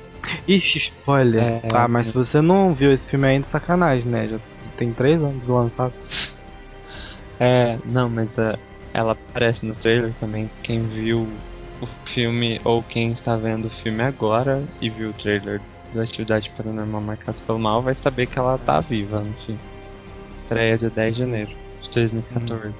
Ixi, 0.47 0.78
spoiler. 0.78 1.42
É, 1.42 1.61
ah, 1.73 1.88
mas 1.88 2.06
se 2.06 2.12
você 2.12 2.40
não 2.40 2.73
viu 2.73 2.92
esse 2.92 3.04
filme 3.06 3.26
ainda, 3.26 3.47
sacanagem, 3.50 4.06
né? 4.06 4.28
Já 4.30 4.38
tem 4.76 4.92
três 4.92 5.21
anos 5.23 5.47
lançado. 5.47 5.92
É, 7.38 7.76
não, 7.85 8.09
mas 8.09 8.38
é, 8.38 8.56
ela 8.94 9.12
aparece 9.12 9.66
no 9.66 9.75
trailer 9.75 10.12
também. 10.14 10.49
Quem 10.62 10.87
viu 10.87 11.28
o 11.80 11.87
filme 12.06 12.61
ou 12.64 12.82
quem 12.82 13.11
está 13.11 13.37
vendo 13.37 13.66
o 13.66 13.71
filme 13.71 14.02
agora 14.02 14.62
e 14.80 14.88
viu 14.88 15.11
o 15.11 15.12
trailer 15.12 15.61
da 15.92 16.02
Atividade 16.02 16.50
Paranormal 16.56 17.00
Marcados 17.00 17.40
pelo 17.40 17.59
Mal 17.59 17.82
vai 17.82 17.94
saber 17.94 18.26
que 18.26 18.38
ela 18.38 18.56
tá 18.59 18.80
viva 18.80 19.21
no 19.21 19.32
filme. 19.44 19.61
Estreia 20.35 20.78
dia 20.78 20.90
10 20.90 21.14
de 21.14 21.21
janeiro 21.21 21.50
de 21.82 21.90
2014. 21.90 22.75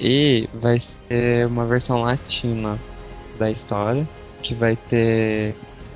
E 0.00 0.48
vai 0.54 0.78
ser 0.78 1.46
uma 1.46 1.64
versão 1.64 2.02
latina 2.02 2.78
da 3.38 3.50
história, 3.50 4.06
que 4.42 4.54
vai 4.54 4.76
ter 4.76 5.54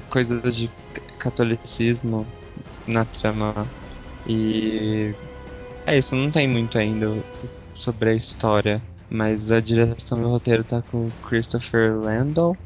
coisas 0.08 0.54
de 0.54 0.70
catolicismo 1.18 2.26
na 2.87 3.04
trama 3.04 3.66
e 4.26 5.14
é 5.87 5.99
isso, 5.99 6.14
não 6.14 6.30
tem 6.30 6.46
muito 6.46 6.78
ainda 6.78 7.12
sobre 7.75 8.11
a 8.11 8.14
história, 8.14 8.80
mas 9.11 9.50
a 9.50 9.61
direção 9.61 10.20
do 10.20 10.28
roteiro 10.28 10.62
tá 10.62 10.82
com 10.82 11.06
o 11.06 11.12
Christopher 11.28 11.96
Landau. 11.96 12.56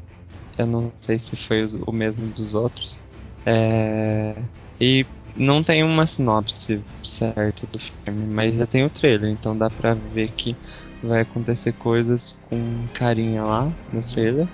Eu 0.57 0.67
não 0.67 0.91
sei 1.01 1.17
se 1.19 1.35
foi 1.35 1.65
o 1.85 1.91
mesmo 1.91 2.27
dos 2.33 2.53
outros. 2.53 2.99
É... 3.45 4.35
E 4.79 5.05
não 5.35 5.63
tem 5.63 5.83
uma 5.83 6.05
sinopse 6.05 6.81
certa 7.03 7.65
do 7.67 7.79
filme, 7.79 8.25
mas 8.27 8.55
já 8.55 8.65
tem 8.65 8.83
o 8.85 8.89
trailer, 8.89 9.31
então 9.31 9.57
dá 9.57 9.69
pra 9.69 9.93
ver 9.93 10.31
que 10.31 10.55
vai 11.03 11.21
acontecer 11.21 11.73
coisas 11.73 12.35
com 12.49 12.85
carinha 12.93 13.43
lá 13.43 13.71
no 13.91 14.01
trailer. 14.03 14.47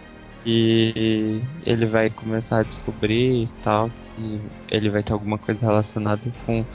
E 0.45 1.41
ele 1.65 1.85
vai 1.85 2.09
começar 2.09 2.59
a 2.59 2.63
descobrir 2.63 3.43
e 3.45 3.50
tal. 3.63 3.89
E 4.17 4.39
ele 4.69 4.89
vai 4.89 5.01
ter 5.03 5.13
alguma 5.13 5.38
coisa 5.38 5.65
relacionada 5.65 6.21
com 6.45 6.62
o 6.62 6.67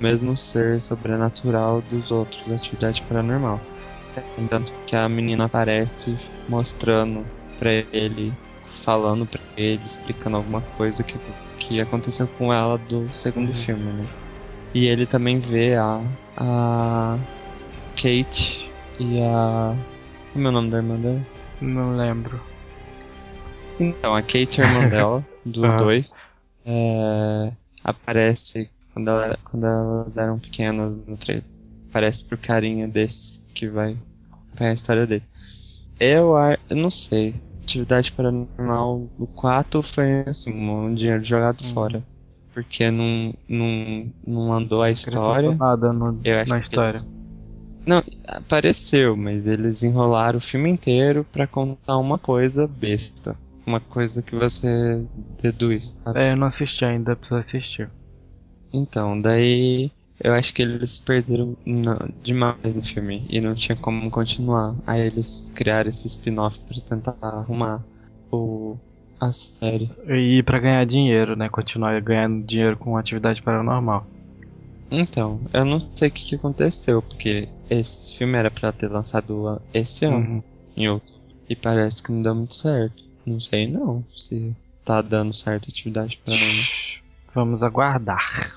mesmo 0.00 0.36
ser 0.36 0.80
sobrenatural 0.82 1.82
dos 1.82 2.10
outros 2.10 2.42
da 2.46 2.54
atividade 2.56 3.02
paranormal. 3.02 3.60
Tanto 4.48 4.72
que 4.86 4.96
a 4.96 5.08
menina 5.08 5.44
aparece 5.44 6.18
mostrando 6.48 7.24
pra 7.58 7.70
ele, 7.92 8.32
falando 8.84 9.26
pra 9.26 9.40
ele, 9.56 9.82
explicando 9.86 10.36
alguma 10.38 10.62
coisa 10.76 11.02
que, 11.02 11.18
que 11.18 11.50
que 11.60 11.80
aconteceu 11.80 12.26
com 12.38 12.52
ela 12.52 12.76
do 12.78 13.08
segundo 13.14 13.50
Uhum. 13.50 13.54
filme, 13.54 13.84
né? 13.92 14.06
E 14.74 14.86
ele 14.86 15.06
também 15.06 15.38
vê 15.38 15.76
a, 15.76 16.00
a 16.36 17.18
Kate 17.94 18.68
e 18.98 19.20
a. 19.22 19.76
Como 20.32 20.46
é 20.46 20.50
o 20.50 20.52
nome 20.52 20.70
da 20.70 20.78
irmã 20.78 20.96
dela? 20.96 21.20
Não 21.60 21.96
lembro. 21.96 22.40
Então, 23.80 24.14
a 24.14 24.22
Kate, 24.22 24.60
a 24.60 24.64
irmã 24.66 24.88
dela, 24.88 25.26
do 25.44 25.64
Ah. 25.64 25.76
2, 25.76 26.12
é, 26.66 27.52
aparece 27.82 28.68
quando, 28.92 29.08
ela- 29.08 29.38
quando 29.44 29.66
elas 29.66 30.16
eram 30.18 30.38
pequenas 30.38 30.94
no 31.06 31.16
trailer. 31.16 31.44
Aparece 31.88 32.22
pro 32.24 32.36
carinha 32.38 32.86
desse 32.86 33.40
que 33.54 33.66
vai 33.66 33.96
acompanhar 34.30 34.70
a 34.70 34.74
história 34.74 35.06
dele. 35.06 35.24
Eu, 35.98 36.34
eu 36.68 36.76
não 36.76 36.90
sei. 36.90 37.34
Atividade 37.62 38.12
Paranormal, 38.12 39.08
o 39.18 39.26
4 39.26 39.82
foi 39.82 40.20
assim, 40.26 40.52
um 40.52 40.94
dinheiro 40.94 41.22
jogado 41.24 41.62
Uhum. 41.64 41.72
fora. 41.74 42.02
Porque 42.52 42.90
não, 42.90 43.32
não, 43.48 44.06
não 44.26 44.52
andou 44.52 44.82
a 44.82 44.90
história. 44.90 45.54
nada 45.54 45.92
no- 45.92 46.20
na 46.48 46.58
história. 46.58 46.96
eles- 46.98 47.10
Não, 47.86 48.02
apareceu, 48.26 49.16
mas 49.16 49.46
eles 49.46 49.82
enrolaram 49.82 50.38
o 50.38 50.42
filme 50.42 50.68
inteiro 50.68 51.24
pra 51.32 51.46
contar 51.46 51.96
uma 51.96 52.18
coisa 52.18 52.66
besta. 52.66 53.36
Uma 53.70 53.80
coisa 53.80 54.22
que 54.22 54.34
você 54.34 55.06
deduz, 55.40 55.94
sabe? 56.04 56.20
É, 56.20 56.32
eu 56.32 56.36
não 56.36 56.48
assisti 56.48 56.84
ainda, 56.84 57.14
preciso 57.16 57.38
assistir. 57.38 57.90
Então, 58.72 59.20
daí 59.20 59.90
eu 60.22 60.34
acho 60.34 60.52
que 60.52 60.62
eles 60.62 60.98
perderam 60.98 61.56
na- 61.64 62.08
demais 62.22 62.74
no 62.74 62.82
filme 62.82 63.26
e 63.30 63.40
não 63.40 63.54
tinha 63.54 63.76
como 63.76 64.10
continuar. 64.10 64.74
Aí 64.86 65.00
eles 65.00 65.50
criaram 65.54 65.90
esse 65.90 66.06
spin-off 66.08 66.58
pra 66.66 66.76
tentar 66.82 67.16
arrumar 67.22 67.84
o, 68.30 68.76
a 69.20 69.32
série. 69.32 69.90
E 70.08 70.42
pra 70.42 70.58
ganhar 70.58 70.84
dinheiro, 70.86 71.36
né? 71.36 71.48
Continuar 71.48 72.00
ganhando 72.00 72.44
dinheiro 72.44 72.76
com 72.76 72.96
atividade 72.96 73.42
paranormal. 73.42 74.06
Então, 74.90 75.40
eu 75.54 75.64
não 75.64 75.80
sei 75.96 76.08
o 76.08 76.10
que, 76.10 76.24
que 76.24 76.34
aconteceu, 76.34 77.02
porque 77.02 77.48
esse 77.68 78.16
filme 78.16 78.36
era 78.36 78.50
pra 78.50 78.72
ter 78.72 78.88
lançado 78.90 79.60
esse 79.72 80.04
ano. 80.04 80.16
Uhum. 80.16 80.42
em 80.76 80.88
outro. 80.88 81.12
E 81.48 81.56
parece 81.56 82.02
que 82.02 82.12
não 82.12 82.22
deu 82.22 82.34
muito 82.34 82.54
certo. 82.54 83.02
Não 83.30 83.40
sei 83.40 83.66
não 83.68 84.04
se 84.16 84.54
tá 84.84 85.00
dando 85.00 85.32
certo 85.32 85.66
a 85.66 85.70
atividade 85.70 86.18
pra 86.24 86.34
mim. 86.34 86.62
Vamos 87.34 87.62
aguardar. 87.62 88.56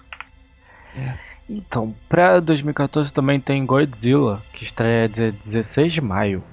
Então, 1.50 1.94
pra 2.08 2.39
2014 2.39 3.13
também 3.13 3.39
tem 3.39 3.65
Godzilla, 3.65 4.42
que 4.53 4.63
estreia 4.65 5.08
dia 5.10 5.32
16 5.32 5.94
de 5.94 6.01
maio. 6.01 6.44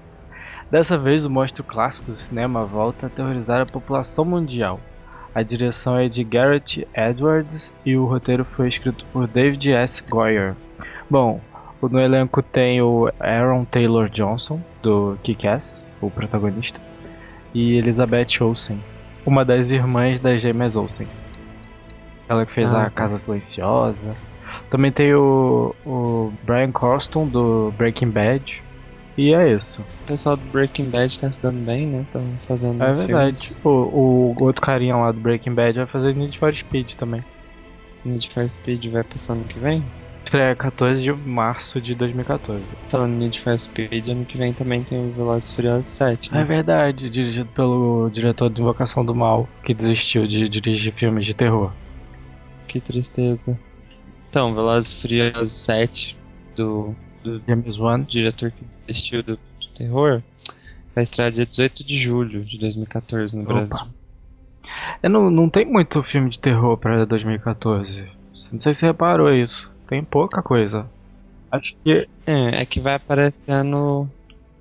Dessa 0.70 0.98
vez, 0.98 1.24
o 1.24 1.30
monstro 1.30 1.64
clássico 1.64 2.10
do 2.10 2.16
cinema 2.16 2.64
volta 2.64 3.06
a 3.06 3.08
aterrorizar 3.08 3.60
a 3.62 3.66
população 3.66 4.24
mundial. 4.24 4.80
A 5.34 5.42
direção 5.42 5.96
é 5.98 6.08
de 6.08 6.22
Garrett 6.24 6.86
Edwards 6.94 7.70
e 7.86 7.96
o 7.96 8.04
roteiro 8.04 8.44
foi 8.44 8.68
escrito 8.68 9.04
por 9.12 9.26
David 9.26 9.72
S. 9.72 10.02
Goyer. 10.08 10.54
Bom, 11.08 11.40
o- 11.80 11.88
no 11.88 12.00
elenco 12.00 12.42
tem 12.42 12.82
o 12.82 13.10
Aaron 13.18 13.64
Taylor 13.64 14.08
Johnson, 14.08 14.60
do 14.82 15.16
Kick-Ass, 15.22 15.84
o 16.00 16.10
protagonista, 16.10 16.80
e 17.54 17.76
Elizabeth 17.76 18.40
Olsen, 18.40 18.78
uma 19.26 19.44
das 19.44 19.70
irmãs 19.70 20.20
das 20.20 20.40
gêmeas 20.42 20.76
Olsen. 20.76 21.06
Ela 22.28 22.46
que 22.46 22.52
fez 22.52 22.68
Ah, 22.68 22.82
a 22.82 22.84
tá. 22.84 22.90
Casa 22.90 23.18
Silenciosa. 23.18 24.10
Também 24.70 24.92
tem 24.92 25.12
o, 25.14 25.74
o 25.84 26.32
Brian 26.44 26.70
Cranston, 26.70 27.26
do 27.26 27.72
Breaking 27.76 28.10
Bad. 28.10 28.62
E 29.18 29.34
é 29.34 29.52
isso. 29.52 29.82
O 30.04 30.06
pessoal 30.06 30.36
do 30.36 30.44
Breaking 30.50 30.84
Bad 30.90 31.18
tá 31.18 31.30
se 31.32 31.40
dando 31.42 31.64
bem, 31.66 31.86
né? 31.86 32.02
Estão 32.02 32.22
fazendo 32.46 32.82
É 32.82 32.86
filmes. 32.86 33.06
verdade. 33.06 33.56
O, 33.64 33.68
o 33.68 34.36
outro 34.44 34.62
carinha 34.62 34.96
lá 34.96 35.10
do 35.10 35.20
Breaking 35.20 35.52
Bad 35.54 35.76
vai 35.78 35.86
fazer 35.86 36.14
Need 36.14 36.38
for 36.38 36.54
Speed 36.54 36.94
também. 36.94 37.22
Need 38.04 38.30
for 38.32 38.48
Speed 38.48 38.86
vai 38.90 39.02
pro 39.02 39.18
ano 39.32 39.44
que 39.44 39.58
vem? 39.58 39.82
Estreia 40.30 40.54
14 40.54 41.02
de 41.02 41.12
março 41.12 41.80
de 41.80 41.92
2014. 41.92 42.62
Falando 42.88 43.14
em 43.14 43.18
Need 43.18 43.40
for 43.40 43.58
Speed, 43.58 44.06
ano 44.10 44.24
que 44.24 44.38
vem 44.38 44.52
também 44.52 44.84
tem 44.84 45.08
o 45.08 45.10
Velozes 45.10 45.50
e 45.50 45.56
Furiosos 45.56 45.88
7, 45.88 46.30
É 46.30 46.34
né? 46.36 46.44
verdade, 46.44 47.10
dirigido 47.10 47.50
pelo 47.50 48.08
diretor 48.10 48.48
de 48.48 48.60
Invocação 48.60 49.04
do 49.04 49.12
Mal, 49.12 49.48
que 49.64 49.74
desistiu 49.74 50.28
de 50.28 50.48
dirigir 50.48 50.92
filmes 50.92 51.26
de 51.26 51.34
terror. 51.34 51.72
Que 52.68 52.80
tristeza. 52.80 53.58
Então, 54.28 54.54
Velozes 54.54 54.92
e 54.92 55.00
Furiosos 55.02 55.52
7, 55.52 56.16
do, 56.54 56.94
do 57.24 57.42
James 57.48 57.76
Wan. 57.76 58.02
diretor 58.04 58.52
que 58.52 58.64
desistiu 58.86 59.24
do, 59.24 59.32
do 59.34 59.66
terror, 59.74 60.22
vai 60.94 61.02
estrear 61.02 61.32
dia 61.32 61.44
18 61.44 61.82
de 61.84 61.98
julho 61.98 62.44
de 62.44 62.56
2014 62.56 63.34
no 63.34 63.42
Opa. 63.42 63.52
Brasil. 63.54 63.86
É, 65.02 65.08
não, 65.08 65.28
não 65.28 65.50
tem 65.50 65.66
muito 65.66 66.00
filme 66.04 66.30
de 66.30 66.38
terror 66.38 66.76
pra 66.78 67.04
2014. 67.04 68.04
Não 68.52 68.60
sei 68.60 68.74
se 68.74 68.78
você 68.78 68.86
reparou 68.86 69.32
isso. 69.34 69.69
Tem 69.90 70.04
pouca 70.04 70.40
coisa. 70.40 70.86
Acho 71.50 71.74
que. 71.82 72.08
É, 72.24 72.62
é 72.62 72.64
que 72.64 72.78
vai 72.78 72.94
aparecendo 72.94 74.08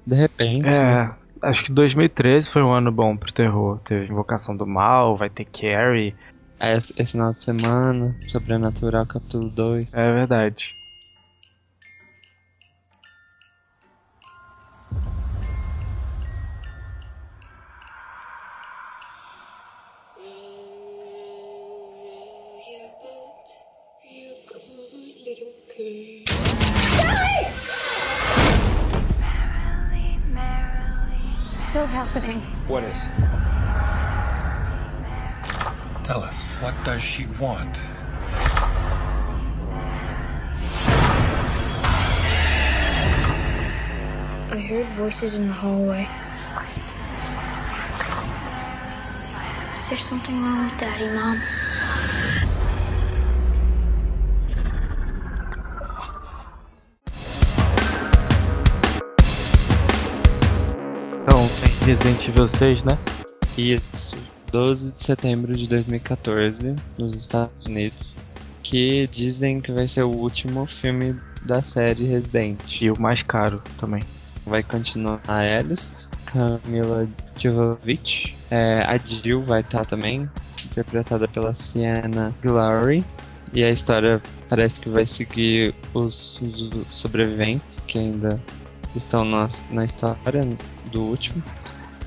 de 0.05 0.15
repente. 0.15 0.63
né? 0.63 1.15
É. 1.43 1.48
Acho 1.48 1.63
que 1.63 1.71
2013 1.71 2.50
foi 2.51 2.63
um 2.63 2.71
ano 2.74 2.91
bom 2.91 3.15
pro 3.15 3.31
terror. 3.31 3.79
Teve 3.86 4.12
Invocação 4.12 4.57
do 4.57 4.65
Mal, 4.65 5.15
vai 5.15 5.29
ter 5.29 5.45
Carrie. 5.45 6.15
Esse 6.59 6.91
esse 6.98 7.12
final 7.12 7.31
de 7.33 7.43
semana, 7.43 8.13
Sobrenatural 8.27 9.05
capítulo 9.05 9.50
2. 9.51 9.93
É 9.93 10.13
verdade. 10.13 10.78
Still 31.79 31.88
happening. 31.88 32.41
What 32.67 32.83
is? 32.83 33.07
Tell 36.03 36.21
us, 36.21 36.55
what 36.62 36.75
does 36.83 37.01
she 37.01 37.25
want? 37.39 37.77
I 44.51 44.57
heard 44.57 44.88
voices 44.88 45.36
in 45.36 45.48
the 45.48 45.53
hallway. 45.53 46.05
Is 49.74 49.88
there 49.88 49.98
something 49.98 50.43
wrong 50.43 50.65
with 50.65 50.77
Daddy, 50.77 51.07
Mom? 51.07 51.41
Resident 61.89 62.27
Evil 62.27 62.50
6, 62.50 62.84
né? 62.84 62.98
Isso, 63.58 64.15
12 64.51 64.91
de 64.91 65.03
setembro 65.03 65.58
de 65.58 65.65
2014, 65.65 66.75
nos 66.96 67.15
Estados 67.15 67.65
Unidos. 67.65 67.98
Que 68.62 69.08
dizem 69.08 69.60
que 69.60 69.72
vai 69.72 69.88
ser 69.88 70.03
o 70.03 70.12
último 70.12 70.67
filme 70.67 71.15
da 71.41 71.63
série 71.63 72.05
Resident. 72.05 72.60
E 72.79 72.91
o 72.91 73.01
mais 73.01 73.24
caro 73.24 73.60
também. 73.79 74.03
Vai 74.46 74.62
continuar 74.62 75.19
a 75.27 75.39
Alice, 75.39 76.08
Camila 76.27 77.08
Jovovich. 77.41 78.38
É, 78.51 78.84
a 78.84 78.96
Jill 78.96 79.41
vai 79.41 79.62
estar 79.62 79.84
também, 79.84 80.29
interpretada 80.65 81.27
pela 81.27 81.55
Sienna 81.55 82.31
Glory. 82.43 83.03
E 83.51 83.63
a 83.63 83.72
história 83.72 84.22
parece 84.48 84.79
que 84.79 84.89
vai 84.89 85.08
seguir 85.08 85.74
os, 85.96 86.39
os 86.39 86.86
sobreviventes 86.91 87.79
que 87.88 87.98
ainda 87.98 88.39
estão 88.96 89.25
na, 89.25 89.50
na 89.72 89.86
história 89.86 90.41
do 90.91 91.01
último. 91.01 91.41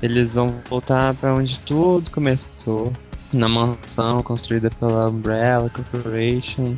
Eles 0.03 0.33
vão 0.33 0.47
voltar 0.69 1.13
para 1.15 1.33
onde 1.33 1.57
tudo 1.59 2.11
começou. 2.11 2.91
Na 3.31 3.47
mansão 3.47 4.19
construída 4.21 4.69
pela 4.69 5.07
Umbrella 5.09 5.69
Corporation, 5.69 6.77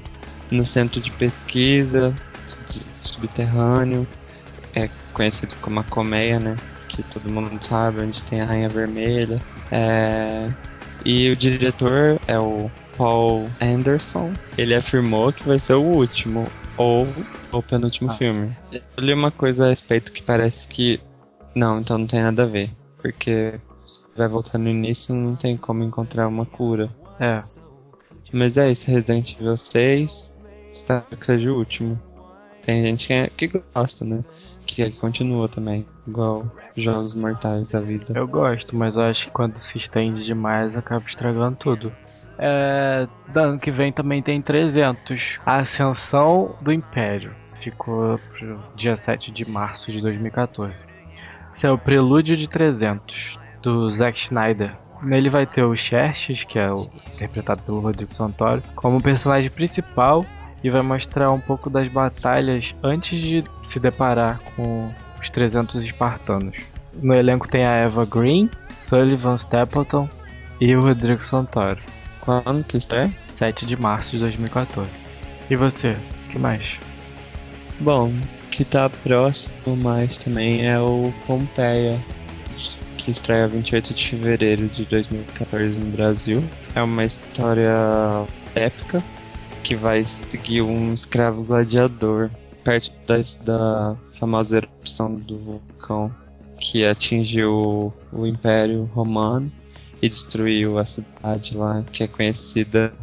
no 0.51 0.65
centro 0.65 1.01
de 1.01 1.11
pesquisa 1.11 2.13
sub- 2.47 2.85
subterrâneo, 3.01 4.07
é 4.73 4.87
conhecido 5.13 5.53
como 5.61 5.79
a 5.79 5.83
Colmeia, 5.83 6.39
né? 6.39 6.55
Que 6.87 7.01
todo 7.03 7.29
mundo 7.33 7.59
sabe 7.65 8.03
onde 8.03 8.21
tem 8.23 8.41
a 8.41 8.45
Rainha 8.45 8.69
Vermelha. 8.69 9.39
É, 9.71 10.47
E 11.03 11.29
o 11.31 11.35
diretor 11.35 12.19
é 12.27 12.39
o 12.39 12.69
Paul 12.97 13.49
Anderson. 13.61 14.31
Ele 14.57 14.73
afirmou 14.75 15.33
que 15.33 15.45
vai 15.47 15.59
ser 15.59 15.73
o 15.73 15.81
último 15.81 16.47
ou 16.77 17.07
o 17.51 17.61
penúltimo 17.61 18.11
Ah. 18.11 18.17
filme. 18.17 18.55
Eu 18.71 18.81
li 19.03 19.13
uma 19.13 19.29
coisa 19.31 19.65
a 19.65 19.69
respeito 19.69 20.11
que 20.13 20.21
parece 20.23 20.67
que 20.67 20.99
não, 21.53 21.79
então 21.81 21.97
não 21.97 22.07
tem 22.07 22.21
nada 22.23 22.43
a 22.43 22.47
ver, 22.47 22.69
porque 23.05 23.59
se 23.85 24.07
vai 24.17 24.27
voltar 24.27 24.57
no 24.57 24.67
início 24.67 25.13
não 25.13 25.35
tem 25.35 25.55
como 25.55 25.83
encontrar 25.83 26.27
uma 26.27 26.45
cura. 26.45 26.89
É. 27.19 27.41
Mas 28.33 28.57
é 28.57 28.71
isso, 28.71 28.89
Resident 28.89 29.33
Evil 29.33 29.57
6, 29.57 30.33
espero 30.73 31.03
que 31.03 31.25
seja 31.25 31.51
o 31.51 31.57
último. 31.57 32.01
tem 32.63 32.81
gente 32.81 33.07
que, 33.07 33.47
que 33.47 33.61
gosta, 33.73 34.03
né? 34.03 34.23
Que 34.65 34.89
continua 34.89 35.47
também, 35.47 35.85
igual 36.07 36.51
Jogos 36.75 37.13
Mortais 37.13 37.67
da 37.67 37.79
vida. 37.79 38.07
Eu 38.15 38.27
gosto, 38.27 38.75
mas 38.75 38.95
eu 38.95 39.03
acho 39.03 39.27
que 39.27 39.31
quando 39.31 39.59
se 39.59 39.77
estende 39.77 40.25
demais 40.25 40.75
acaba 40.75 41.05
estragando 41.05 41.55
tudo. 41.57 41.93
É, 42.39 43.07
do 43.31 43.39
ano 43.39 43.59
que 43.59 43.69
vem 43.69 43.93
também 43.93 44.23
tem 44.23 44.41
300. 44.41 45.39
A 45.45 45.57
Ascensão 45.57 46.55
do 46.59 46.73
Império. 46.73 47.35
Ficou 47.61 48.19
pro 48.31 48.59
dia 48.75 48.97
7 48.97 49.31
de 49.31 49.47
março 49.47 49.91
de 49.91 50.01
2014. 50.01 50.94
Esse 51.65 51.71
é 51.71 51.73
o 51.73 51.79
Prelúdio 51.79 52.37
de 52.37 52.47
300, 52.47 53.39
do 53.63 53.91
Zack 53.91 54.19
Snyder. 54.19 54.77
Nele 55.01 55.31
vai 55.31 55.47
ter 55.47 55.63
o 55.63 55.75
Xerxes, 55.75 56.43
que 56.43 56.59
é 56.59 56.71
o, 56.71 56.87
interpretado 57.15 57.63
pelo 57.63 57.79
Rodrigo 57.79 58.13
Santoro, 58.13 58.61
como 58.75 59.01
personagem 59.01 59.49
principal 59.49 60.23
e 60.63 60.69
vai 60.69 60.83
mostrar 60.83 61.31
um 61.31 61.39
pouco 61.39 61.67
das 61.67 61.87
batalhas 61.87 62.75
antes 62.83 63.19
de 63.19 63.43
se 63.63 63.79
deparar 63.79 64.39
com 64.55 64.93
os 65.19 65.27
300 65.31 65.83
espartanos. 65.83 66.55
No 67.01 67.15
elenco 67.15 67.47
tem 67.47 67.65
a 67.65 67.73
Eva 67.77 68.05
Green, 68.05 68.47
Sullivan 68.87 69.37
Stapleton 69.37 70.07
e 70.61 70.75
o 70.75 70.81
Rodrigo 70.81 71.23
Santoro. 71.23 71.79
Quando 72.21 72.63
que 72.63 72.77
isso 72.77 72.93
é? 72.93 73.07
7 73.39 73.65
de 73.65 73.75
março 73.75 74.11
de 74.11 74.19
2014. 74.19 74.87
E 75.49 75.55
você? 75.55 75.97
O 76.27 76.31
que 76.31 76.37
mais? 76.37 76.77
Bom, 77.79 78.11
que 78.55 78.63
tá 78.63 78.89
próximo 78.89 79.75
mais 79.75 80.17
também 80.19 80.65
é 80.65 80.79
o 80.79 81.13
Pompeia, 81.27 81.99
que 82.97 83.11
estreia 83.11 83.49
28 83.49 83.93
de 83.93 84.09
fevereiro 84.11 84.67
de 84.69 84.85
2014 84.85 85.77
no 85.77 85.91
Brasil. 85.91 86.41
É 86.73 86.81
uma 86.81 87.03
história 87.03 87.75
épica 88.55 89.03
que 89.61 89.75
vai 89.75 90.05
seguir 90.05 90.61
um 90.61 90.93
escravo 90.93 91.43
gladiador 91.43 92.29
perto 92.63 92.93
da, 93.05 93.17
da 93.43 93.97
famosa 94.17 94.57
erupção 94.57 95.15
do 95.15 95.37
vulcão 95.37 96.15
que 96.57 96.85
atingiu 96.85 97.93
o 98.13 98.25
Império 98.25 98.89
Romano 98.93 99.51
e 100.01 100.07
destruiu 100.07 100.79
a 100.79 100.85
cidade 100.85 101.57
lá, 101.57 101.83
que 101.91 102.03
é 102.03 102.07
conhecida, 102.07 102.93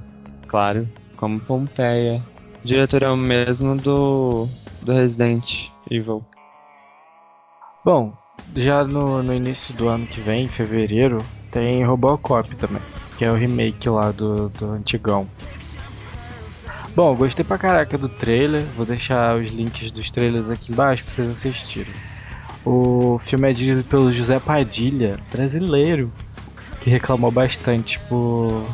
claro, 0.49 0.88
como 1.18 1.38
Pompeia. 1.40 2.23
Diretor 2.64 3.02
é 3.02 3.09
o 3.09 3.16
mesmo 3.16 3.76
do, 3.76 4.49
do 4.83 4.92
Resident 4.92 5.69
Evil. 5.90 6.25
Bom, 7.85 8.16
já 8.57 8.85
no, 8.85 9.21
no 9.21 9.35
início 9.35 9.75
do 9.75 9.88
ano 9.88 10.07
que 10.07 10.21
vem, 10.21 10.45
em 10.45 10.49
fevereiro, 10.49 11.19
tem 11.50 11.85
Robocop 11.85 12.54
também, 12.54 12.81
que 13.19 13.25
é 13.25 13.31
o 13.31 13.35
remake 13.35 13.88
lá 13.88 14.12
do, 14.12 14.49
do 14.49 14.71
antigão. 14.71 15.26
Bom, 16.95 17.16
gostei 17.16 17.45
pra 17.45 17.59
caraca 17.59 17.99
do 17.99 18.09
trailer, 18.09 18.62
vou 18.76 18.87
deixar 18.87 19.37
os 19.37 19.50
links 19.50 19.90
dos 19.90 20.11
trailers 20.12 20.49
aqui 20.49 20.71
embaixo 20.71 21.04
pra 21.04 21.14
vocês 21.14 21.31
assistirem. 21.31 21.92
O 22.64 23.21
filme 23.26 23.50
é 23.50 23.52
dirigido 23.52 23.83
pelo 23.88 24.12
José 24.12 24.38
Padilha, 24.38 25.16
brasileiro, 25.33 26.12
que 26.81 26.90
reclamou 26.90 27.33
bastante 27.33 27.99
por 28.09 28.64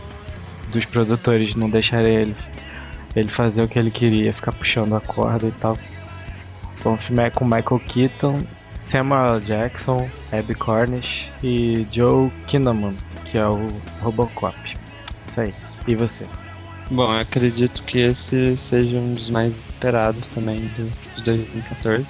dos 0.73 0.85
produtores 0.85 1.55
não 1.55 1.71
deixarem 1.71 2.15
ele, 2.15 2.37
ele 3.17 3.29
fazer 3.29 3.63
o 3.63 3.69
que 3.69 3.79
ele 3.79 3.91
queria, 3.91 4.33
ficar 4.33 4.53
puxando 4.53 4.95
a 4.95 5.01
corda 5.01 5.47
e 5.47 5.53
tal. 5.53 5.77
Bom, 6.83 6.95
o 6.95 6.99
filme 6.99 7.23
é 7.23 7.31
com 7.31 7.45
Michael 7.45 7.81
Keaton, 7.87 8.43
Samuel 8.91 9.41
Jackson, 9.41 10.09
Abby 10.33 10.55
Cornish 10.55 11.29
e 11.43 11.87
Joe 11.93 12.31
Kinnaman, 12.47 12.95
que 13.31 13.37
é 13.39 13.47
o 13.47 13.69
Robocop. 14.01 14.57
Isso 15.31 15.41
aí. 15.41 15.55
E 15.87 15.95
você? 15.95 16.25
Bom, 16.91 17.13
eu 17.13 17.21
acredito 17.21 17.83
que 17.83 17.99
esse 17.99 18.57
seja 18.57 18.97
um 18.97 19.15
dos 19.15 19.29
mais 19.29 19.53
esperados 19.55 20.25
também 20.35 20.71
de 21.17 21.23
2014. 21.23 22.07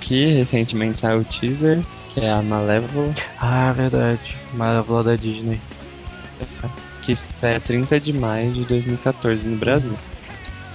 Que 0.00 0.32
recentemente 0.32 0.98
saiu 0.98 1.20
o 1.20 1.24
teaser, 1.24 1.80
que 2.08 2.20
é 2.20 2.30
a 2.30 2.42
Malévola, 2.42 3.14
Ah, 3.38 3.72
verdade. 3.72 4.36
Malévola 4.54 5.04
da 5.04 5.16
Disney. 5.16 5.60
Que 7.10 7.14
estreia 7.14 7.60
30 7.60 7.98
de 7.98 8.12
maio 8.12 8.52
de 8.52 8.64
2014 8.64 9.46
no 9.46 9.56
Brasil. 9.56 9.94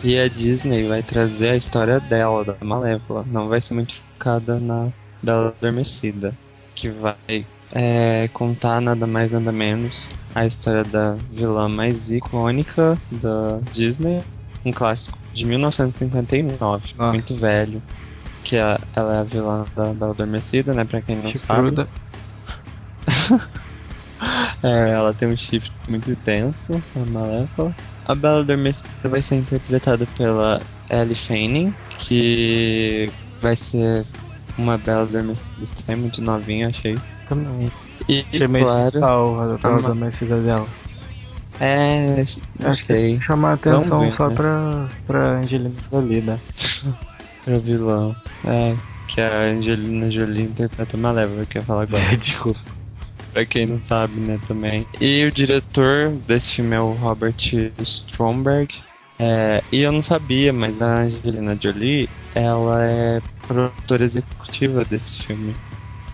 E 0.04 0.20
a 0.20 0.28
Disney 0.28 0.84
vai 0.88 1.02
trazer 1.02 1.50
a 1.50 1.56
história 1.56 2.00
dela, 2.02 2.44
da 2.44 2.58
Malévola. 2.62 3.26
Não 3.32 3.48
vai 3.48 3.62
ser 3.62 3.74
muito 3.74 3.96
focada 3.96 4.60
na 4.60 4.90
Bela 5.24 5.56
Adormecida. 5.58 6.36
Que 6.76 6.90
vai 6.90 7.46
é, 7.72 8.30
contar 8.34 8.82
nada 8.82 9.08
mais 9.08 9.32
nada 9.32 9.52
menos 9.52 10.10
a 10.34 10.46
história 10.46 10.84
da 10.84 11.16
vilã 11.32 11.70
mais 11.70 12.12
icônica 12.12 12.98
da 13.10 13.60
Disney. 13.72 14.22
Um 14.66 14.74
clássico 14.74 15.18
de 15.34 15.46
1959, 15.46 16.96
Nossa. 17.00 17.12
muito 17.14 17.36
velho. 17.38 17.82
Que 18.44 18.58
é, 18.58 18.78
ela 18.94 19.16
é 19.16 19.20
a 19.20 19.24
vilã 19.24 19.64
da 19.74 19.86
Bela 19.86 20.12
Adormecida, 20.12 20.74
né? 20.74 20.84
Pra 20.84 21.02
quem 21.02 21.16
não 21.16 21.32
sabe. 21.34 21.88
É, 24.64 24.92
ela 24.92 25.14
tem 25.14 25.28
um 25.28 25.38
chifre 25.38 25.72
muito 25.88 26.10
intenso, 26.12 26.82
a 26.96 27.12
Malévola. 27.12 27.76
A 28.08 28.16
Bela 28.16 28.42
Adormecida 28.42 29.10
vai 29.10 29.22
ser 29.22 29.36
interpretada 29.36 30.06
pela 30.18 30.60
Ellie 30.90 31.16
Fanning, 31.16 31.74
que 32.00 33.10
vai 33.42 33.56
ser 33.56 34.06
uma 34.58 34.78
Bela 34.78 35.04
Adormecida 35.04 35.46
também 35.86 36.02
muito 36.02 36.22
novinha, 36.22 36.70
achei. 36.70 36.98
Também. 37.28 37.70
E, 38.08 38.24
Achei 38.32 38.48
claro, 38.48 39.00
sal 39.00 39.42
a 39.42 39.58
Bela 39.58 39.78
Adormecida 39.78 40.40
dela. 40.42 40.68
é, 41.60 42.26
Acho 42.64 42.86
que 42.86 43.20
chamar 43.22 43.52
a 43.52 43.54
atenção 43.54 44.00
ver, 44.02 44.14
só 44.16 44.30
né? 44.30 44.36
pra, 44.36 44.88
pra 45.08 45.30
Angelina 45.40 45.76
Jolie, 45.92 46.22
né? 46.22 46.40
pra 47.44 47.58
vilão. 47.58 48.16
É, 48.46 48.76
que 49.08 49.22
a 49.22 49.32
Angelina 49.42 50.12
Jolie 50.12 50.44
interpreta 50.44 50.98
Malévola, 50.98 51.46
que 51.46 51.58
eu 51.58 51.62
ia 51.62 51.66
falar 51.66 51.84
agora. 51.84 52.16
Desculpa. 52.18 52.60
Pra 53.36 53.46
quem 53.46 53.66
não 53.66 53.82
sabe, 53.82 54.18
né, 54.22 54.40
também. 54.48 54.88
E 55.02 55.26
o 55.26 55.30
diretor 55.30 56.08
desse 56.26 56.54
filme 56.54 56.74
é 56.74 56.80
o 56.80 56.94
Robert 56.94 57.36
Stromberg. 57.82 58.74
É, 59.20 59.62
e 59.74 59.82
eu 59.82 59.92
não 59.92 60.02
sabia, 60.02 60.54
mas 60.54 60.82
a 60.82 61.02
Angelina 61.02 61.58
Jolie, 61.62 62.10
ela 62.34 62.86
é 62.86 63.22
produtora 63.46 64.06
executiva 64.06 64.86
desse 64.86 65.26
filme. 65.26 65.54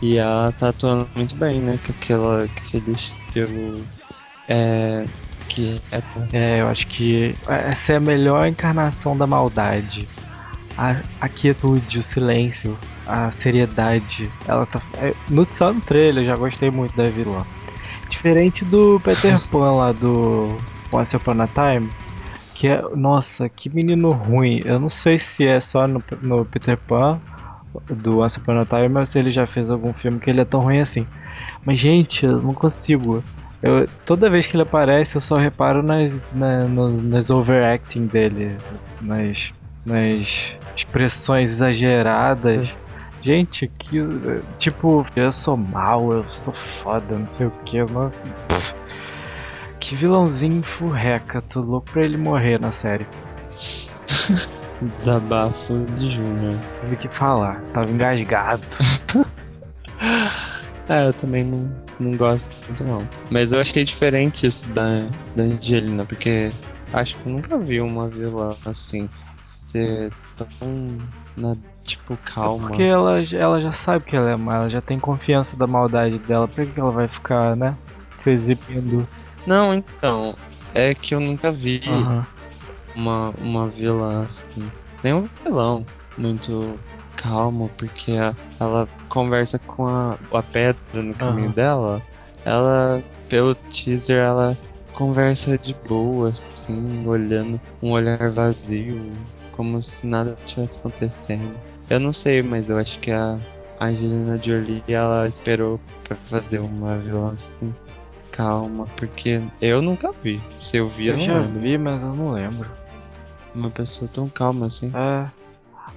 E 0.02 0.18
ela 0.18 0.52
tá 0.52 0.70
atuando 0.70 1.08
muito 1.16 1.36
bem, 1.36 1.60
né, 1.60 1.78
com 1.86 1.92
aquela, 1.92 2.46
aquele 2.46 2.92
estilo 2.94 3.84
é, 4.50 5.06
que 5.48 5.80
é 5.92 6.02
É, 6.34 6.62
eu 6.62 6.70
acho 6.70 6.88
que 6.88 7.36
essa 7.48 7.94
é 7.94 7.96
a 7.98 8.00
melhor 8.00 8.48
encarnação 8.48 9.16
da 9.16 9.28
maldade. 9.28 10.08
A, 10.76 10.96
a 11.20 11.30
quietude, 11.30 12.00
o 12.00 12.04
silêncio, 12.14 12.76
a 13.08 13.32
seriedade. 13.42 14.30
Ela 14.48 14.66
tá. 14.66 14.82
é, 14.98 15.14
no, 15.30 15.46
só 15.54 15.74
no 15.74 15.82
trailer 15.82 16.24
eu 16.24 16.28
já 16.30 16.36
gostei 16.36 16.70
muito 16.72 16.96
da 16.96 17.06
vilã. 17.08 17.46
Diferente 18.10 18.66
do 18.66 19.00
Peter 19.04 19.40
Pan 19.50 19.72
lá 19.74 19.92
do 19.92 20.58
Once 20.92 21.16
Upon 21.16 21.42
a 21.42 21.48
Time. 21.48 21.90
Que 22.56 22.68
é. 22.68 22.82
Nossa, 22.96 23.50
que 23.50 23.70
menino 23.70 24.12
ruim. 24.12 24.62
Eu 24.66 24.80
não 24.80 24.90
sei 24.90 25.20
se 25.20 25.46
é 25.48 25.60
só 25.62 25.88
no, 25.88 26.04
no 26.22 26.46
Peter 26.46 26.78
Pan 26.78 27.20
do 27.90 28.20
Once 28.20 28.38
Upon 28.38 28.60
a 28.60 28.66
Time 28.66 29.00
ou 29.00 29.08
se 29.08 29.18
ele 29.18 29.32
já 29.32 29.48
fez 29.48 29.72
algum 29.72 29.94
filme 29.94 30.20
que 30.20 30.30
ele 30.30 30.42
é 30.42 30.46
tão 30.46 30.60
ruim 30.62 30.80
assim. 30.82 31.06
Mas 31.66 31.80
gente, 31.80 32.26
eu 32.26 32.42
não 32.42 32.54
consigo. 32.54 33.24
Eu, 33.64 33.88
toda 34.06 34.30
vez 34.30 34.48
que 34.48 34.56
ele 34.56 34.64
aparece, 34.64 35.16
eu 35.16 35.22
só 35.22 35.36
reparo 35.36 35.82
nas, 35.84 36.14
na, 36.34 36.64
no- 36.66 37.02
nas 37.02 37.30
overacting 37.30 38.08
dele, 38.08 38.58
nas, 39.00 39.54
nas 39.86 40.58
expressões 40.76 41.52
exageradas. 41.52 42.74
Gente, 43.22 43.68
que. 43.68 44.00
Tipo, 44.58 45.06
eu 45.16 45.32
sou 45.32 45.56
mal, 45.56 46.12
eu 46.12 46.24
sou 46.32 46.54
foda, 46.82 47.18
não 47.18 47.28
sei 47.38 47.48
o 47.48 47.52
que. 47.66 47.78
Pff. 48.48 48.74
que 49.80 49.96
vilãozinho 49.96 50.64
furreca, 50.64 51.42
tô 51.44 51.62
louco 51.62 51.92
pra 51.92 52.04
ele 52.04 52.18
morrer 52.18 52.60
na 52.60 52.72
série. 52.72 53.06
desabafo 54.98 55.86
de 55.98 56.12
Júnior. 56.16 56.56
Tive 56.82 56.96
que 56.98 57.08
falar, 57.10 57.62
tava 57.74 57.90
engasgado. 57.90 58.62
É, 60.90 61.08
eu 61.08 61.14
também 61.14 61.46
não, 61.46 61.72
não 62.00 62.18
gosto 62.18 62.50
muito 62.68 62.84
não. 62.84 63.08
Mas 63.30 63.54
eu 63.54 63.62
achei 63.62 63.86
diferente 63.86 64.48
isso 64.48 64.68
da, 64.74 65.08
da 65.38 65.44
Angelina, 65.44 66.04
porque 66.04 66.52
acho 66.92 67.16
que 67.16 67.30
eu 67.30 67.34
nunca 67.34 67.58
vi 67.58 67.80
uma 67.80 68.10
vilã 68.10 68.54
assim 68.66 69.08
ser 69.48 70.12
tão 70.36 70.98
na, 71.38 71.56
tipo 71.92 72.18
calma. 72.18 72.68
Porque 72.68 72.84
ela, 72.84 73.20
ela 73.34 73.62
já 73.62 73.72
sabe 73.74 74.06
que 74.06 74.16
ela 74.16 74.32
é 74.32 74.36
má, 74.38 74.56
ela 74.56 74.70
já 74.70 74.82
tem 74.82 75.00
confiança 75.00 75.56
da 75.56 75.66
maldade 75.68 76.18
dela, 76.20 76.48
por 76.48 76.66
que 76.66 76.80
ela 76.80 76.92
vai 76.92 77.08
ficar, 77.08 77.56
né? 77.56 77.76
Se 78.20 78.30
exibindo. 78.32 79.08
Não, 79.46 79.74
então, 79.74 80.36
é 80.74 80.94
que 80.94 81.16
eu 81.16 81.20
nunca 81.20 81.52
vi 81.52 81.82
uma, 82.96 83.34
uma 83.40 83.68
vilã 83.70 84.22
assim. 84.24 84.70
Nenhum 85.04 85.28
vilão 85.44 85.86
muito 86.18 86.78
calmo, 87.16 87.70
porque 87.78 88.12
a- 88.14 88.36
ela 88.60 88.88
conversa 89.10 89.58
com 89.60 89.88
a, 89.88 90.18
a 90.34 90.44
pedra 90.44 90.78
no 91.02 91.14
caminho 91.14 91.50
dela. 91.52 92.02
Ela, 92.46 93.02
pelo 93.30 93.54
teaser, 93.56 94.18
ela 94.24 94.58
conversa 94.94 95.58
de 95.58 95.76
boa, 95.88 96.34
assim, 96.54 97.06
olhando 97.08 97.60
um 97.82 97.92
olhar 97.92 98.30
vazio, 98.32 99.12
como 99.54 99.82
se 99.82 100.06
nada 100.06 100.36
tivesse 100.46 100.78
acontecendo. 100.80 101.56
Eu 101.92 102.00
não 102.00 102.14
sei, 102.14 102.42
mas 102.42 102.70
eu 102.70 102.78
acho 102.78 102.98
que 103.00 103.12
a 103.12 103.38
Angelina 103.82 104.38
Jolie 104.38 104.82
ela 104.88 105.28
esperou 105.28 105.78
pra 106.06 106.16
fazer 106.16 106.60
uma 106.60 106.98
vilã 106.98 107.34
assim 107.34 107.74
calma, 108.32 108.88
porque 108.96 109.42
eu 109.62 109.82
nunca 109.82 110.10
vi. 110.24 110.40
Se 110.64 110.78
eu 110.78 110.88
vi, 110.88 111.08
eu, 111.08 111.16
Eu 111.16 111.20
já 111.20 111.40
lembro. 111.40 111.60
vi, 111.60 111.78
mas 111.78 112.02
eu 112.02 112.16
não 112.16 112.32
lembro. 112.32 112.70
Uma 113.54 113.70
pessoa 113.70 114.10
tão 114.14 114.30
calma 114.30 114.68
assim. 114.68 114.90
É. 114.96 115.26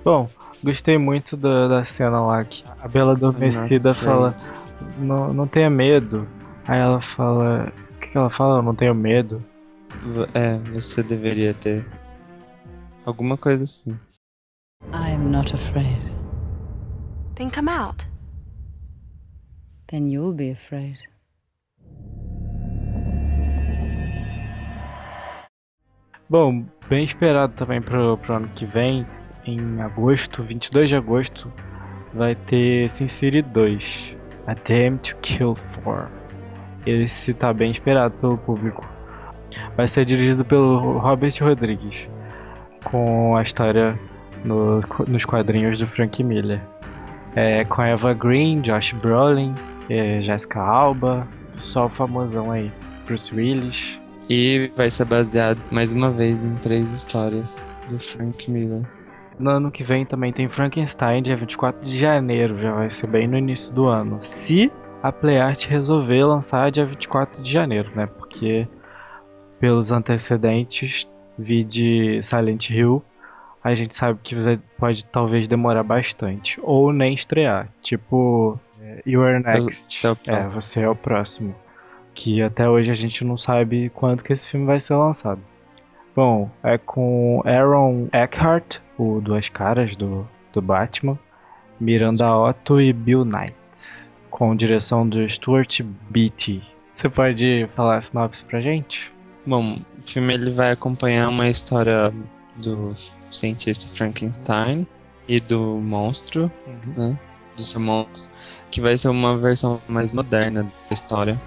Bom, 0.05 0.29
gostei 0.65 0.99
muito 0.99 1.37
da, 1.37 1.69
da 1.69 1.87
cena 1.87 2.21
lá 2.21 2.45
que 2.45 2.65
a 2.83 2.89
Bela 2.89 3.13
Adormecida 3.13 3.95
fala, 3.95 4.35
não, 4.99 5.33
não 5.33 5.47
tenha 5.47 5.71
medo. 5.71 6.27
Aí 6.67 6.81
ela 6.81 7.01
fala. 7.17 7.73
O 7.93 8.01
que, 8.01 8.09
que 8.09 8.19
ela 8.19 8.31
fala? 8.31 8.59
Eu 8.59 8.63
não 8.63 8.75
tenho 8.75 8.97
medo. 8.97 9.41
É, 10.35 10.59
você 10.73 11.05
deveria 11.05 11.55
ter. 11.55 11.87
Alguma 13.07 13.37
coisa 13.39 13.63
assim. 13.63 13.97
I 14.93 15.11
am 15.11 15.31
not 15.31 15.53
afraid. 15.53 16.13
Then 17.35 17.51
come 17.51 17.69
out. 17.69 18.07
Then 19.89 20.11
you'll 20.11 20.33
be 20.33 20.51
afraid. 20.51 20.99
Bom, 26.29 26.65
bem 26.89 27.05
esperado 27.05 27.53
também 27.55 27.83
pro, 27.83 28.17
pro 28.19 28.35
ano 28.35 28.49
que 28.49 28.65
vem, 28.67 29.07
em 29.45 29.81
agosto, 29.83 30.43
22 30.43 30.89
de 30.89 30.97
agosto, 30.97 31.53
vai 32.15 32.35
ter 32.35 32.91
Sin 32.93 33.09
City 33.09 33.43
2, 33.43 34.17
A 34.47 34.55
Damn 34.55 34.99
to 34.99 35.17
Kill 35.17 35.55
For. 35.55 36.09
Esse 36.87 37.35
tá 37.35 37.53
bem 37.53 37.73
esperado 37.73 38.15
pelo 38.19 38.39
público. 38.39 38.85
Vai 39.77 39.87
ser 39.89 40.05
dirigido 40.05 40.45
pelo 40.45 40.99
Robert 40.99 41.35
Rodrigues, 41.41 42.09
com 42.85 43.37
a 43.37 43.43
história 43.43 43.99
no- 44.45 44.81
nos 45.09 45.25
quadrinhos 45.25 45.79
do 45.79 45.87
Frank 45.89 46.23
Miller. 46.23 46.61
É, 47.35 47.65
com 47.65 47.83
Eva 47.83 48.13
Green, 48.15 48.61
Josh 48.61 48.93
Brolin, 48.93 49.55
é, 49.91 50.21
Jessica 50.23 50.61
Alba, 50.61 51.27
só 51.57 51.87
o 51.87 51.89
famosão 51.89 52.51
aí, 52.53 52.71
Bruce 53.07 53.35
Willis. 53.35 53.99
E 54.31 54.71
vai 54.77 54.91
ser 54.91 55.05
baseado 55.05 55.59
mais 55.71 55.93
uma 55.93 56.11
vez 56.11 56.45
em 56.45 56.55
três 56.57 56.93
histórias 56.93 57.57
do 57.89 57.99
Frank 57.99 58.51
Miller. 58.51 58.83
No 59.39 59.51
ano 59.51 59.71
que 59.71 59.83
vem 59.83 60.07
também 60.07 60.33
tem 60.33 60.49
Frankenstein, 60.49 61.23
dia 61.23 61.37
24 61.37 61.85
de 61.85 61.99
janeiro, 61.99 62.57
já 62.61 62.73
vai 62.73 62.91
ser 62.91 63.09
bem 63.09 63.27
no 63.27 63.37
início 63.37 63.75
do 63.75 63.89
ano. 63.89 64.19
Se 64.23 64.71
a 65.03 65.11
PlayArt 65.11 65.67
resolver 65.67 66.25
lançar 66.25 66.71
dia 66.71 66.87
24 66.87 67.43
de 67.43 67.51
janeiro, 67.53 67.91
né? 67.97 68.07
Porque 68.07 68.67
pelos 69.59 69.91
antecedentes, 69.91 71.07
vi 71.39 71.65
de 71.65 72.21
Silent 72.23 72.71
Hill, 72.71 73.03
a 73.65 73.75
gente 73.75 73.97
sabe 73.97 74.21
que 74.23 74.37
pode 74.79 75.07
talvez 75.07 75.49
demorar 75.49 75.83
bastante. 75.83 76.61
Ou 76.63 76.93
nem 76.93 77.15
estrear. 77.15 77.69
Tipo, 77.83 78.61
é, 78.79 79.03
You 79.07 79.25
Are 79.25 79.43
Next. 79.43 79.87
Esse 79.89 80.31
é 80.31 80.45
você 80.51 80.81
é 80.81 80.89
o 80.89 80.95
próximo. 80.95 81.55
Que 82.15 82.43
até 82.43 82.69
hoje 82.69 82.91
a 82.91 82.95
gente 82.95 83.25
não 83.25 83.39
sabe 83.39 83.91
quando 83.95 84.23
que 84.23 84.35
esse 84.35 84.49
filme 84.51 84.67
vai 84.67 84.81
ser 84.81 84.95
lançado. 84.95 85.41
Bom, 86.15 86.51
é 86.63 86.77
com 86.77 87.43
Aaron 87.45 88.07
Eckhart, 88.13 88.77
o 88.99 89.21
Duas 89.21 89.49
Caras 89.49 89.97
do, 89.97 90.29
do 90.53 90.61
Batman, 90.61 91.19
Miranda 91.81 92.37
Otto 92.37 92.81
e 92.81 92.93
Bill 92.93 93.25
Knight, 93.25 93.55
com 94.31 94.55
direção 94.55 95.09
do 95.09 95.29
Stuart 95.29 95.81
Beatty. 96.11 96.63
Você 96.95 97.09
pode 97.09 97.69
falar 97.75 97.97
a 97.97 98.03
sinopse 98.03 98.45
pra 98.45 98.61
gente? 98.61 99.13
Bom, 99.45 99.79
o 99.99 100.09
filme 100.09 100.35
ele 100.35 100.53
vai 100.53 100.71
acompanhar 100.71 101.29
uma 101.29 101.49
história 101.49 102.13
do 102.57 102.95
cientista 103.33 103.89
Frankenstein 103.97 104.87
e 105.29 105.41
do 105.41 105.79
monstro, 105.79 106.51
né? 106.97 107.19
Do 107.57 107.63
seu 107.63 107.81
monstro, 107.81 108.25
que 108.71 108.81
vai 108.81 108.99
ser 108.99 109.09
uma 109.09 109.39
versão 109.39 109.81
mais 109.89 110.13
moderna 110.13 110.65
da 110.65 110.95
história. 110.95 111.41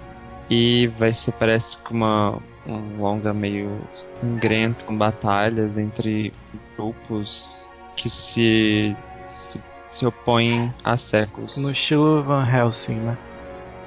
E 0.50 0.86
vai 0.98 1.12
ser, 1.12 1.32
parece 1.32 1.78
que 1.78 1.92
uma 1.92 2.40
um 2.66 3.00
longa 3.00 3.32
meio 3.32 3.80
sangrento 4.20 4.84
com 4.84 4.96
batalhas 4.96 5.76
entre 5.78 6.32
grupos 6.76 7.66
que 7.96 8.10
se, 8.10 8.94
se, 9.28 9.60
se 9.88 10.06
opõem 10.06 10.72
há 10.84 10.96
séculos. 10.96 11.56
No 11.56 11.70
estilo 11.70 12.22
Van 12.22 12.46
Helsing, 12.46 12.94
né? 12.94 13.18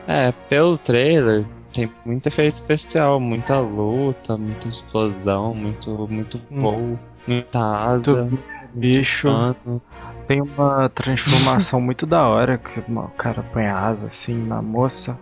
É, 0.08 0.32
pelo 0.50 0.78
trailer 0.80 1.46
tem 1.74 1.90
muito 2.06 2.28
efeito 2.28 2.56
especial, 2.56 3.20
muita 3.20 3.60
luta, 3.60 4.36
muita 4.36 4.68
explosão, 4.68 5.54
muito, 5.54 6.08
muito 6.10 6.42
Hum. 6.52 6.98
Muita 7.28 7.60
asa, 7.60 8.24
Muito 8.24 8.44
bicho. 8.74 9.28
pano. 9.28 9.82
Tem 10.28 10.42
uma 10.42 10.88
transformação 10.90 11.80
muito 11.82 12.06
da 12.06 12.28
hora, 12.28 12.58
que 12.58 12.80
o 12.80 13.08
cara 13.18 13.44
põe 13.54 13.66
a 13.66 13.78
asa 13.78 14.08
assim 14.08 14.34
na 14.34 14.62
moça. 14.62 15.18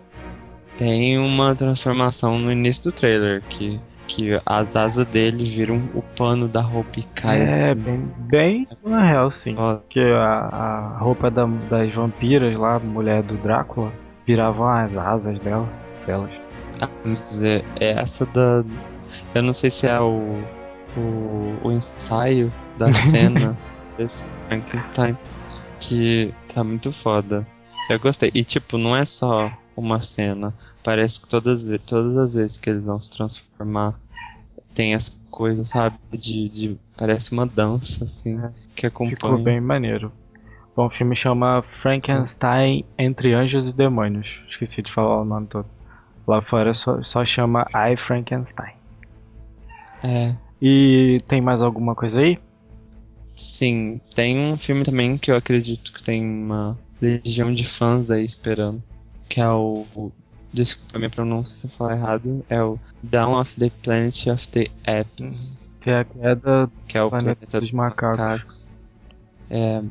Tem 0.77 1.17
uma 1.17 1.55
transformação 1.55 2.38
no 2.39 2.51
início 2.51 2.83
do 2.83 2.91
trailer 2.91 3.41
que, 3.49 3.79
que 4.07 4.39
as 4.45 4.75
asas 4.75 5.05
dele 5.07 5.43
viram 5.43 5.81
o 5.93 6.01
pano 6.01 6.47
da 6.47 6.62
roupa 6.62 6.99
e 6.99 7.03
cai 7.03 7.41
é, 7.41 7.71
assim. 7.71 7.81
bem, 7.81 8.12
bem 8.19 8.67
Van 8.83 9.03
Helsing. 9.05 9.55
Ó, 9.57 9.75
Porque 9.75 9.99
a, 9.99 10.47
a 10.95 10.97
roupa 10.99 11.29
da- 11.29 11.45
das 11.69 11.93
vampiras 11.93 12.55
lá, 12.57 12.79
mulher 12.79 13.23
do 13.23 13.35
Drácula, 13.38 13.91
viravam 14.25 14.69
as 14.69 14.95
asas 14.95 15.39
dela, 15.41 15.67
delas. 16.05 16.31
ah, 16.81 16.88
mas 17.03 17.41
é, 17.41 17.63
é 17.79 17.99
essa 17.99 18.25
da. 18.27 18.63
Eu 19.35 19.41
não 19.43 19.53
sei 19.53 19.71
se 19.71 19.85
é 19.88 19.99
o, 19.99 20.38
o, 20.99 21.67
o 21.67 21.71
ensaio 21.71 22.51
da 22.77 22.93
cena 23.09 23.57
desse 23.97 24.27
Frankenstein 24.47 25.17
que 25.79 26.33
tá 26.53 26.63
muito 26.63 26.91
foda. 26.91 27.45
Eu 27.89 27.99
gostei. 27.99 28.31
E 28.33 28.43
tipo, 28.43 28.77
não 28.77 28.95
é 28.95 29.05
só 29.05 29.51
uma 29.75 30.01
cena. 30.01 30.53
Parece 30.83 31.21
que 31.21 31.27
todas, 31.27 31.65
todas 31.85 32.17
as 32.17 32.33
vezes 32.33 32.57
que 32.57 32.69
eles 32.69 32.85
vão 32.85 33.01
se 33.01 33.09
transformar 33.09 33.95
tem 34.75 34.93
essa 34.93 35.12
coisa, 35.31 35.65
sabe? 35.65 35.97
De, 36.12 36.49
de 36.49 36.77
parece 36.95 37.31
uma 37.31 37.45
dança, 37.45 38.05
assim, 38.05 38.39
que 38.75 38.85
acompanha. 38.85 39.15
Ficou 39.15 39.38
bem 39.38 39.59
maneiro. 39.59 40.12
Bom, 40.75 40.85
o 40.85 40.89
filme 40.89 41.15
chama 41.15 41.63
Frankenstein 41.81 42.85
Entre 42.97 43.33
Anjos 43.33 43.69
e 43.69 43.75
Demônios. 43.75 44.41
Esqueci 44.49 44.81
de 44.81 44.93
falar 44.93 45.21
o 45.21 45.25
nome 45.25 45.47
todo. 45.47 45.65
Lá 46.27 46.41
fora 46.41 46.73
só, 46.73 47.01
só 47.01 47.25
chama 47.25 47.65
I 47.73 47.97
Frankenstein. 47.97 48.73
É. 50.03 50.35
E 50.61 51.21
tem 51.27 51.41
mais 51.41 51.61
alguma 51.61 51.95
coisa 51.95 52.19
aí? 52.19 52.37
Sim, 53.35 54.01
tem 54.13 54.37
um 54.37 54.57
filme 54.57 54.83
também 54.83 55.17
que 55.17 55.31
eu 55.31 55.35
acredito 55.35 55.93
que 55.93 56.03
tem 56.03 56.21
uma 56.21 56.77
legião 57.01 57.53
de 57.53 57.63
fãs 57.63 58.11
aí 58.11 58.25
esperando. 58.25 58.83
Que 59.29 59.39
é 59.39 59.49
o. 59.49 60.11
Desculpa 60.51 60.95
a 60.95 60.97
minha 60.97 61.09
pronúncia 61.09 61.55
se 61.57 61.65
eu 61.65 61.71
falar 61.71 61.95
errado. 61.95 62.45
É 62.49 62.61
o 62.61 62.77
Down 63.03 63.39
of 63.39 63.55
the 63.57 63.71
Planet 63.81 64.27
of 64.27 64.47
the 64.49 64.67
Apes. 64.85 65.71
Que 65.79 65.91
é 65.91 65.99
a 65.99 66.03
queda 66.03 66.69
Que 66.87 66.97
é 66.97 67.03
o 67.03 67.09
Planeta 67.09 67.35
planeta 67.35 67.61
dos 67.61 67.71
Macacos. 67.71 68.79
É, 69.49 69.81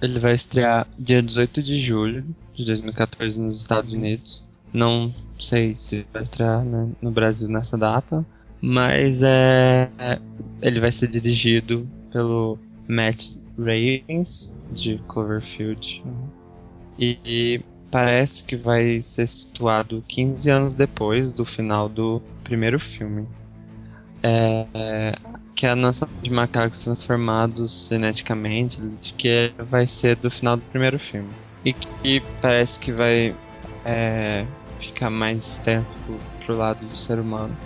ele 0.00 0.18
vai 0.18 0.34
estrear 0.34 0.86
dia 0.98 1.22
18 1.22 1.62
de 1.62 1.80
julho 1.80 2.24
de 2.54 2.64
2014 2.64 3.40
nos 3.40 3.60
Estados 3.60 3.92
Unidos. 3.92 4.42
Não 4.72 5.14
sei 5.38 5.74
se 5.74 6.06
vai 6.12 6.22
estrear 6.22 6.64
né, 6.64 6.90
no 7.00 7.10
Brasil 7.10 7.48
nessa 7.48 7.76
data, 7.76 8.24
mas 8.60 9.22
é, 9.22 9.88
ele 10.62 10.80
vai 10.80 10.92
ser 10.92 11.08
dirigido 11.08 11.86
pelo 12.12 12.58
Matt 12.88 13.34
Reeves 13.58 14.52
de 14.72 14.98
Cloverfield 15.08 16.02
e, 16.98 17.18
e 17.24 17.60
parece 17.90 18.44
que 18.44 18.56
vai 18.56 19.00
ser 19.02 19.28
situado 19.28 20.04
15 20.08 20.50
anos 20.50 20.74
depois 20.74 21.32
do 21.32 21.44
final 21.44 21.88
do 21.88 22.22
primeiro 22.42 22.78
filme. 22.78 23.26
É, 24.22 25.16
que 25.54 25.66
é 25.66 25.70
a 25.70 25.76
nação 25.76 26.08
de 26.22 26.30
macacos 26.30 26.80
transformados 26.84 27.88
geneticamente, 27.88 28.78
que 29.16 29.52
vai 29.70 29.86
ser 29.86 30.16
do 30.16 30.30
final 30.30 30.56
do 30.56 30.62
primeiro 30.64 30.98
filme. 30.98 31.30
E 31.64 31.72
que 31.72 32.22
parece 32.42 32.78
que 32.78 32.92
vai 32.92 33.34
é, 33.84 34.44
ficar 34.80 35.10
mais 35.10 35.58
tenso 35.58 35.88
pro, 36.04 36.18
pro 36.44 36.56
lado 36.56 36.84
do 36.86 36.96
ser 36.96 37.18
humano. 37.18 37.56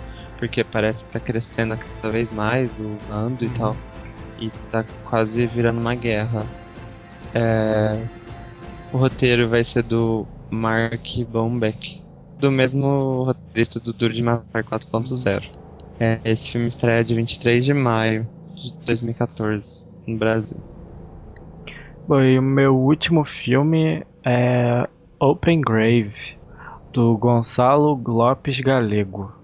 Porque 0.41 0.63
parece 0.63 1.05
que 1.05 1.11
tá 1.11 1.19
crescendo 1.19 1.77
cada 1.77 2.11
vez 2.11 2.33
mais 2.33 2.67
o 2.79 2.97
bando 3.07 3.45
e 3.45 3.49
tal. 3.51 3.77
E 4.39 4.49
tá 4.71 4.83
quase 5.05 5.45
virando 5.45 5.79
uma 5.79 5.93
guerra. 5.93 6.43
É, 7.31 8.03
o 8.91 8.97
roteiro 8.97 9.47
vai 9.47 9.63
ser 9.63 9.83
do 9.83 10.25
Mark 10.49 11.05
Bombeck, 11.29 12.01
do 12.39 12.51
mesmo 12.51 13.21
roteirista 13.25 13.79
do 13.79 13.93
Duro 13.93 14.11
de 14.11 14.23
Matar 14.23 14.63
4.0. 14.63 15.43
É, 15.99 16.19
esse 16.25 16.49
filme 16.49 16.69
estreia 16.69 17.03
de 17.03 17.13
23 17.13 17.63
de 17.63 17.73
maio 17.75 18.27
de 18.55 18.73
2014 18.83 19.85
no 20.07 20.17
Brasil. 20.17 20.57
Bom, 22.07 22.19
e 22.19 22.39
o 22.39 22.41
meu 22.41 22.75
último 22.75 23.23
filme 23.23 24.03
é 24.25 24.89
Open 25.19 25.61
Grave, 25.61 26.35
do 26.91 27.15
Gonçalo 27.15 27.93
Lopes 28.07 28.59
Galego. 28.59 29.39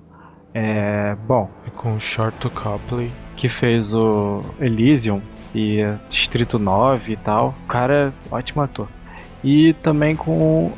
É, 0.59 1.15
bom, 1.27 1.51
é 1.67 1.69
com 1.69 1.95
o 1.95 1.99
Shorto 1.99 2.49
Copley, 2.49 3.11
que 3.35 3.47
fez 3.47 3.93
o 3.93 4.41
Elysium, 4.59 5.21
e 5.53 5.81
Distrito 6.09 6.57
9 6.57 7.13
e 7.13 7.17
tal. 7.17 7.53
O 7.63 7.67
cara 7.67 8.11
é 8.11 8.33
ótimo 8.35 8.63
ator. 8.63 8.87
E 9.43 9.73
também 9.83 10.15
com 10.15 10.31
o 10.31 10.73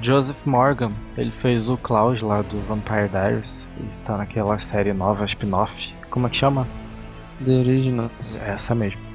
Joseph 0.00 0.36
Morgan. 0.46 0.92
Ele 1.16 1.32
fez 1.32 1.68
o 1.68 1.76
Klaus 1.76 2.22
lá 2.22 2.42
do 2.42 2.60
Vampire 2.68 3.08
Diaries. 3.08 3.66
E 3.80 4.04
tá 4.04 4.16
naquela 4.16 4.56
série 4.60 4.92
nova, 4.92 5.24
spin-off. 5.24 5.92
Como 6.10 6.28
é 6.28 6.30
que 6.30 6.36
chama? 6.36 6.64
The 7.44 7.50
Original. 7.50 8.10
Essa 8.46 8.72
mesmo. 8.72 9.07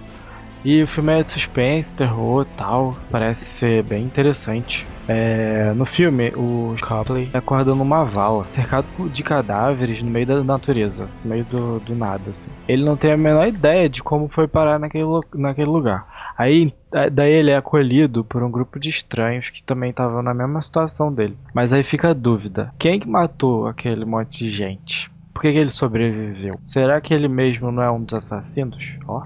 E 0.64 0.82
o 0.82 0.88
filme 0.88 1.12
é 1.20 1.24
de 1.24 1.32
suspense, 1.32 1.90
terror 1.98 2.46
tal. 2.58 2.98
Parece 3.12 3.44
ser 3.60 3.84
bem 3.84 4.04
interessante. 4.06 4.88
É, 5.08 5.74
no 5.74 5.86
filme, 5.86 6.32
o 6.36 6.76
Copley 6.82 7.30
acorda 7.34 7.76
numa 7.76 8.06
vala, 8.06 8.46
cercado 8.54 8.88
de 9.10 9.22
cadáveres 9.22 10.02
no 10.02 10.10
meio 10.10 10.26
da 10.26 10.44
natureza, 10.44 11.10
no 11.24 11.30
meio 11.32 11.44
do, 11.44 11.80
do 11.82 11.96
nada. 11.96 12.30
Assim. 12.30 12.50
Ele 12.68 12.86
não 12.86 12.96
tem 12.96 13.12
a 13.12 13.18
menor 13.18 13.48
ideia 13.48 13.90
de 13.90 14.02
como 14.02 14.30
foi 14.30 14.48
parar 14.48 14.80
naquele, 14.80 15.04
naquele 15.36 15.68
lugar. 15.68 16.08
Aí, 16.38 16.74
da- 16.92 17.10
daí 17.10 17.34
ele 17.34 17.52
é 17.52 17.58
acolhido 17.58 18.24
por 18.24 18.42
um 18.44 18.50
grupo 18.50 18.80
de 18.80 18.90
estranhos 18.90 19.50
que 19.50 19.62
também 19.64 19.90
estavam 19.90 20.22
na 20.22 20.34
mesma 20.34 20.62
situação 20.62 21.14
dele. 21.14 21.38
Mas 21.54 21.74
aí 21.74 21.84
fica 21.84 22.10
a 22.12 22.14
dúvida: 22.14 22.72
quem 22.80 23.00
que 23.00 23.08
matou 23.08 23.68
aquele 23.68 24.06
monte 24.06 24.40
de 24.40 24.50
gente? 24.50 25.12
Por 25.34 25.42
que, 25.42 25.52
que 25.52 25.58
ele 25.58 25.72
sobreviveu? 25.72 26.54
Será 26.68 27.02
que 27.02 27.14
ele 27.14 27.28
mesmo 27.28 27.72
não 27.72 27.84
é 27.84 27.92
um 27.92 28.02
dos 28.04 28.14
assassinos? 28.14 28.78
Ó, 29.06 29.24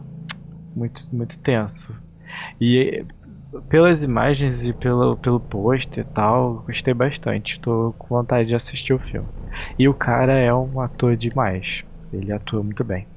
muito, 0.78 1.04
muito 1.12 1.40
tenso. 1.42 1.94
E 2.62 3.06
pelas 3.70 4.04
imagens 4.04 4.64
e 4.64 4.74
pelo, 4.74 5.18
pelo 5.18 5.42
pôster 5.42 6.06
e 6.06 6.10
tal, 6.14 6.64
gostei 6.66 6.94
bastante. 6.94 7.60
Tô 7.62 7.94
com 7.98 8.16
vontade 8.16 8.50
de 8.50 8.56
assistir 8.56 8.94
o 8.94 9.00
filme. 9.00 9.30
E 9.80 9.88
o 9.90 9.96
cara 9.96 10.34
é 10.34 10.54
um 10.54 10.80
ator 10.82 11.18
demais. 11.18 11.84
Ele 12.12 12.32
atua 12.34 12.64
muito 12.64 12.84
bem. 12.84 13.08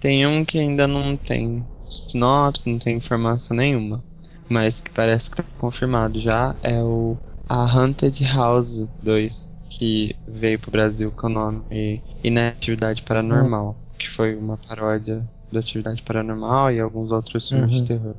Tem 0.00 0.26
um 0.26 0.44
que 0.44 0.58
ainda 0.58 0.86
não 0.86 1.16
tem 1.16 1.68
sinopse, 1.88 2.70
não 2.70 2.78
tem 2.78 2.96
informação 2.96 3.56
nenhuma. 3.56 4.04
Mas 4.48 4.80
que 4.80 4.90
parece 4.92 5.30
que 5.30 5.36
tá 5.36 5.44
confirmado 5.58 6.20
já. 6.20 6.56
É 6.62 6.82
o 6.82 7.20
A 7.48 7.64
Haunted 7.64 8.22
House 8.24 8.88
2. 9.02 9.58
Que 9.70 10.16
veio 10.26 10.60
pro 10.60 10.70
Brasil 10.70 11.12
com 11.12 11.26
o 11.26 11.30
nome 11.30 12.04
Inatividade 12.22 13.02
Paranormal. 13.02 13.80
Que 13.98 14.08
foi 14.08 14.36
uma 14.36 14.58
paródia 14.58 15.28
da 15.54 15.60
Atividade 15.60 16.02
Paranormal 16.02 16.70
e 16.72 16.80
alguns 16.80 17.10
outros 17.10 17.48
filmes 17.48 17.70
Uhum. 17.70 17.82
de 17.82 17.86
terror. 17.88 18.14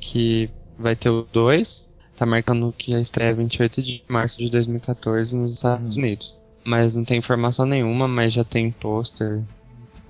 Que 0.00 0.48
vai 0.78 0.96
ter 0.96 1.10
o 1.10 1.26
2. 1.32 1.92
Tá 2.16 2.24
marcando 2.24 2.72
que 2.76 2.94
a 2.94 3.00
estreia 3.00 3.30
é 3.30 3.34
28 3.34 3.82
de 3.82 4.02
março 4.08 4.38
de 4.38 4.48
2014 4.50 5.34
nos 5.34 5.56
Estados 5.56 5.96
Unidos. 5.96 6.34
Mas 6.64 6.94
não 6.94 7.04
tem 7.04 7.18
informação 7.18 7.66
nenhuma, 7.66 8.06
mas 8.08 8.32
já 8.32 8.44
tem 8.44 8.70
pôster, 8.70 9.42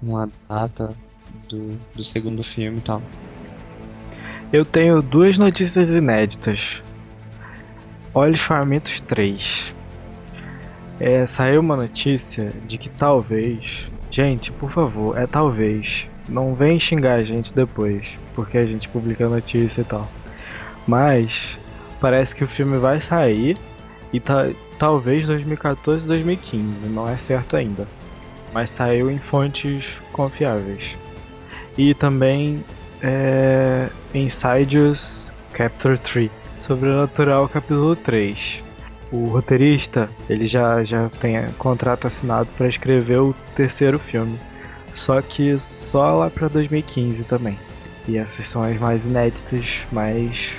uma 0.02 0.28
data 0.48 0.94
do, 1.48 1.78
do 1.96 2.04
segundo 2.04 2.42
filme 2.44 2.78
e 2.78 2.80
tal. 2.82 3.02
Eu 4.52 4.64
tenho 4.64 5.02
duas 5.02 5.36
notícias 5.38 5.88
inéditas. 5.88 6.80
Olhos 8.14 8.40
Famintos 8.42 9.00
3. 9.02 9.74
É, 11.00 11.26
saiu 11.26 11.60
uma 11.60 11.76
notícia 11.76 12.50
de 12.68 12.78
que 12.78 12.88
talvez. 12.88 13.88
Gente, 14.10 14.52
por 14.52 14.70
favor, 14.70 15.18
é 15.18 15.26
talvez. 15.26 16.06
Não 16.28 16.54
vem 16.54 16.80
xingar 16.80 17.14
a 17.14 17.22
gente 17.22 17.52
depois, 17.52 18.06
porque 18.34 18.56
a 18.56 18.66
gente 18.66 18.88
publica 18.88 19.28
notícia 19.28 19.82
e 19.82 19.84
tal. 19.84 20.08
Mas 20.86 21.56
parece 22.00 22.34
que 22.34 22.44
o 22.44 22.48
filme 22.48 22.78
vai 22.78 23.00
sair 23.02 23.56
e 24.12 24.20
ta 24.20 24.48
talvez 24.78 25.26
2014 25.26 26.06
2015, 26.06 26.86
não 26.88 27.08
é 27.08 27.16
certo 27.16 27.56
ainda. 27.56 27.86
Mas 28.52 28.70
saiu 28.70 29.10
em 29.10 29.18
fontes 29.18 29.86
confiáveis. 30.12 30.96
E 31.76 31.94
também 31.94 32.64
é, 33.02 33.88
Insidious 34.14 35.30
Chapter 35.56 35.98
3, 35.98 36.30
Sobrenatural 36.66 37.48
capítulo 37.48 37.96
3. 37.96 38.62
O 39.12 39.26
roteirista, 39.26 40.08
ele 40.28 40.48
já, 40.48 40.82
já 40.82 41.08
tem 41.20 41.36
contrato 41.58 42.06
assinado 42.06 42.48
para 42.56 42.68
escrever 42.68 43.18
o 43.18 43.34
terceiro 43.54 43.98
filme. 43.98 44.38
Só 44.94 45.20
que 45.20 45.50
só 45.94 46.12
lá 46.12 46.28
para 46.28 46.48
2015 46.48 47.22
também. 47.22 47.56
E 48.08 48.16
essas 48.18 48.48
são 48.48 48.64
as 48.64 48.76
mais 48.80 49.04
inéditas, 49.04 49.64
mais 49.92 50.50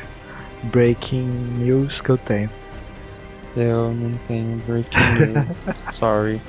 breaking 0.63 1.28
news 1.60 2.00
que 2.00 2.10
eu 2.10 2.17
tenho. 2.17 2.50
Eu 3.58 3.93
não 3.93 4.12
tenho 4.26 4.58
breaking 4.65 5.34
news. 5.34 5.58
Sorry. 5.91 6.39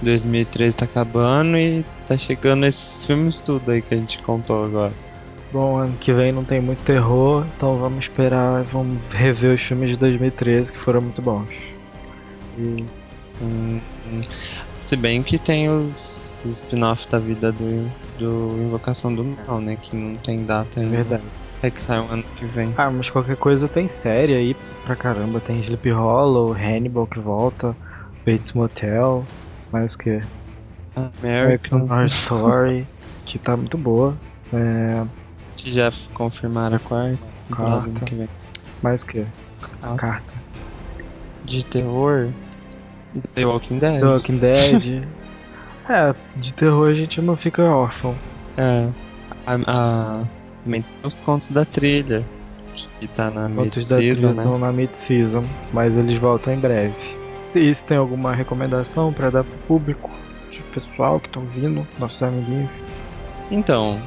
2013 0.00 0.78
tá 0.78 0.86
acabando 0.86 1.58
e 1.58 1.84
tá 2.08 2.16
chegando 2.16 2.64
esses 2.64 3.04
filmes 3.04 3.36
tudo 3.44 3.70
aí 3.70 3.82
que 3.82 3.94
a 3.94 3.98
gente 3.98 4.16
contou 4.22 4.64
agora. 4.64 4.92
Bom, 5.52 5.76
ano 5.76 5.94
que 5.98 6.10
vem 6.10 6.32
não 6.32 6.42
tem 6.42 6.58
muito 6.58 6.82
terror, 6.84 7.44
então 7.54 7.76
vamos 7.76 8.04
esperar, 8.04 8.62
vamos 8.62 8.98
rever 9.10 9.54
os 9.54 9.60
filmes 9.60 9.90
de 9.90 9.96
2013 9.96 10.72
que 10.72 10.78
foram 10.78 11.02
muito 11.02 11.20
bons. 11.20 11.50
E 12.58 12.82
Hum, 13.40 13.80
hum. 14.10 14.22
se 14.86 14.96
bem 14.96 15.22
que 15.22 15.38
tem 15.38 15.68
os, 15.68 16.15
os 16.48 16.56
spin-off 16.60 17.08
da 17.10 17.18
vida 17.18 17.52
do, 17.52 17.90
do 18.18 18.62
Invocação 18.62 19.14
do 19.14 19.24
Mal, 19.24 19.60
né? 19.60 19.76
Que 19.80 19.96
não 19.96 20.16
tem 20.16 20.44
data 20.44 20.80
é 20.80 20.82
ainda. 20.82 20.96
verdade. 20.96 21.22
É 21.62 21.70
que 21.70 21.80
sai 21.82 21.98
o 21.98 22.04
ano 22.10 22.22
que 22.36 22.44
vem. 22.44 22.72
Ah, 22.76 22.90
mas 22.90 23.08
qualquer 23.10 23.36
coisa 23.36 23.66
tem 23.66 23.88
série 23.88 24.34
aí 24.34 24.56
pra 24.84 24.94
caramba. 24.94 25.40
Tem 25.40 25.58
Sleep 25.60 25.90
Hollow, 25.90 26.52
Hannibal 26.52 27.06
que 27.06 27.18
volta, 27.18 27.74
Bates 28.26 28.52
Motel, 28.52 29.24
mais 29.72 29.94
o 29.94 29.98
que? 29.98 30.20
American 30.94 31.82
Horror 31.82 32.06
Story, 32.06 32.86
que 33.26 33.38
tá 33.38 33.56
muito 33.56 33.76
boa. 33.76 34.14
É, 34.52 35.04
que 35.56 35.74
já 35.74 35.92
confirmaram 36.14 36.76
a 36.76 36.78
quarta. 36.78 37.18
Quarta. 37.50 38.04
que 38.04 38.14
vem. 38.14 38.28
mais 38.82 39.02
o 39.02 39.06
que? 39.06 39.26
A 39.82 39.94
carta. 39.94 40.32
De 41.44 41.64
terror. 41.64 42.28
The 43.34 43.46
Walking 43.46 43.78
Dead. 43.78 44.00
The 44.00 44.06
Walking 44.06 44.38
Dead. 44.38 45.08
é, 45.88 46.14
de 46.36 46.52
terror 46.54 46.88
a 46.88 46.94
gente 46.94 47.20
não 47.20 47.36
fica 47.36 47.62
órfão. 47.64 48.14
É. 48.56 48.88
A, 49.46 49.54
a- 49.66 50.24
também 50.64 50.82
tem 50.82 50.90
os 51.04 51.14
contos 51.20 51.48
da 51.50 51.64
trilha. 51.64 52.24
Que 53.00 53.08
tá 53.08 53.30
na 53.30 53.48
mid-season, 53.48 54.32
né? 54.34 54.42
estão 54.42 54.58
na 54.58 54.70
mid-season, 54.70 55.42
mas 55.72 55.96
eles 55.96 56.18
voltam 56.20 56.52
em 56.52 56.58
breve. 56.58 56.94
Se 57.52 57.74
se 57.74 57.82
tem 57.84 57.96
alguma 57.96 58.34
recomendação 58.34 59.12
pra 59.14 59.30
dar 59.30 59.44
pro 59.44 59.56
público, 59.66 60.10
de 60.50 60.58
pessoal 60.74 61.18
que 61.18 61.26
estão 61.26 61.42
vindo, 61.46 61.86
nossos 61.98 62.22
amiguinhos. 62.22 62.68
Então, 63.50 63.98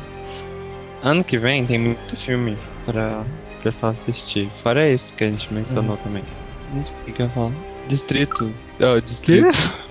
ano 1.01 1.23
que 1.23 1.37
vem 1.39 1.65
tem 1.65 1.79
muito 1.79 2.15
filme 2.17 2.55
pra 2.85 3.23
o 3.59 3.63
pessoal 3.63 3.91
assistir. 3.93 4.47
Fora 4.61 4.87
esse 4.87 5.13
que 5.13 5.23
a 5.23 5.29
gente 5.29 5.51
mencionou 5.51 5.91
Uhum. 5.95 6.03
também. 6.03 6.23
Não 6.71 6.85
sei 6.85 6.95
o 7.07 7.13
que 7.13 7.21
eu 7.21 7.25
ia 7.25 7.31
falar. 7.31 7.51
Distrito. 7.87 8.51
Oh, 8.79 9.01
Distrito. 9.01 9.88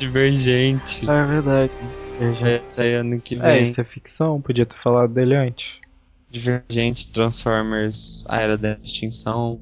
Divergente. 0.00 1.06
Ah, 1.06 1.14
é 1.22 1.26
verdade. 1.26 1.72
Vai 2.40 2.64
sair 2.68 2.94
ano 2.96 3.20
que 3.20 3.34
É, 3.38 3.58
vem. 3.58 3.70
isso 3.70 3.80
é 3.80 3.84
ficção, 3.84 4.40
podia 4.40 4.66
ter 4.66 4.76
falado 4.76 5.12
dele 5.12 5.34
antes. 5.34 5.80
Divergente, 6.30 7.10
Transformers, 7.12 8.24
A 8.28 8.40
Era 8.40 8.56
da 8.56 8.78
Extinção. 8.82 9.60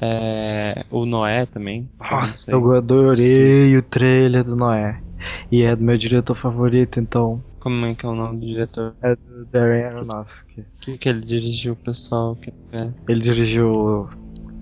É, 0.00 0.84
o 0.90 1.06
Noé 1.06 1.46
também. 1.46 1.88
Nossa, 1.98 2.50
eu 2.50 2.72
adorei 2.72 3.76
o 3.76 3.82
trailer 3.82 4.44
do 4.44 4.56
Noé. 4.56 5.00
E 5.50 5.62
é 5.62 5.76
do 5.76 5.82
meu 5.84 5.96
diretor 5.96 6.34
favorito, 6.34 6.98
então. 6.98 7.42
Como 7.60 7.86
é 7.86 7.94
que 7.94 8.04
é 8.04 8.08
o 8.08 8.14
nome 8.14 8.40
do 8.40 8.46
diretor? 8.46 8.96
É 9.02 9.14
do 9.14 9.46
Darren 9.46 9.84
Aronofsky. 9.84 10.62
O 10.62 10.64
que, 10.80 10.98
que 10.98 11.08
ele 11.08 11.20
dirigiu, 11.20 11.76
pessoal? 11.76 12.36
Que 12.36 12.50
é? 12.72 12.92
Ele 13.08 13.20
dirigiu 13.20 14.08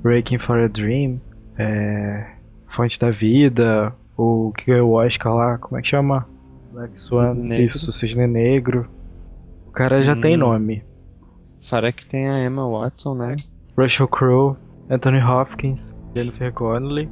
Breaking 0.03 0.39
for 0.39 0.59
a 0.59 0.69
Dream, 0.69 1.21
é, 1.59 2.37
Fonte 2.75 2.99
da 2.99 3.11
Vida, 3.11 3.95
o 4.21 4.53
que 4.53 4.67
ganhou 4.71 4.91
o 4.91 4.95
Oscar 4.95 5.35
lá, 5.35 5.59
como 5.59 5.79
é 5.79 5.83
que 5.83 5.89
chama? 5.89 6.27
Black 6.73 6.97
Swan, 6.99 7.31
Cisne 7.33 7.65
isso, 7.65 7.93
Cisne 7.93 8.27
Negro. 8.27 8.89
O 9.67 9.71
cara 9.73 10.03
já 10.05 10.15
Hum. 10.15 10.21
tem 10.21 10.37
nome. 10.37 10.83
Fora 11.69 11.93
que 11.93 12.07
tem 12.07 12.29
a 12.29 12.45
Emma 12.45 12.69
Watson, 12.69 13.15
né? 13.15 13.37
Russell 13.79 14.09
Crowe, 14.09 14.57
Anthony 14.89 15.21
Hopkins, 15.23 15.95
Jennifer 16.15 16.53
Connelly. 16.53 17.09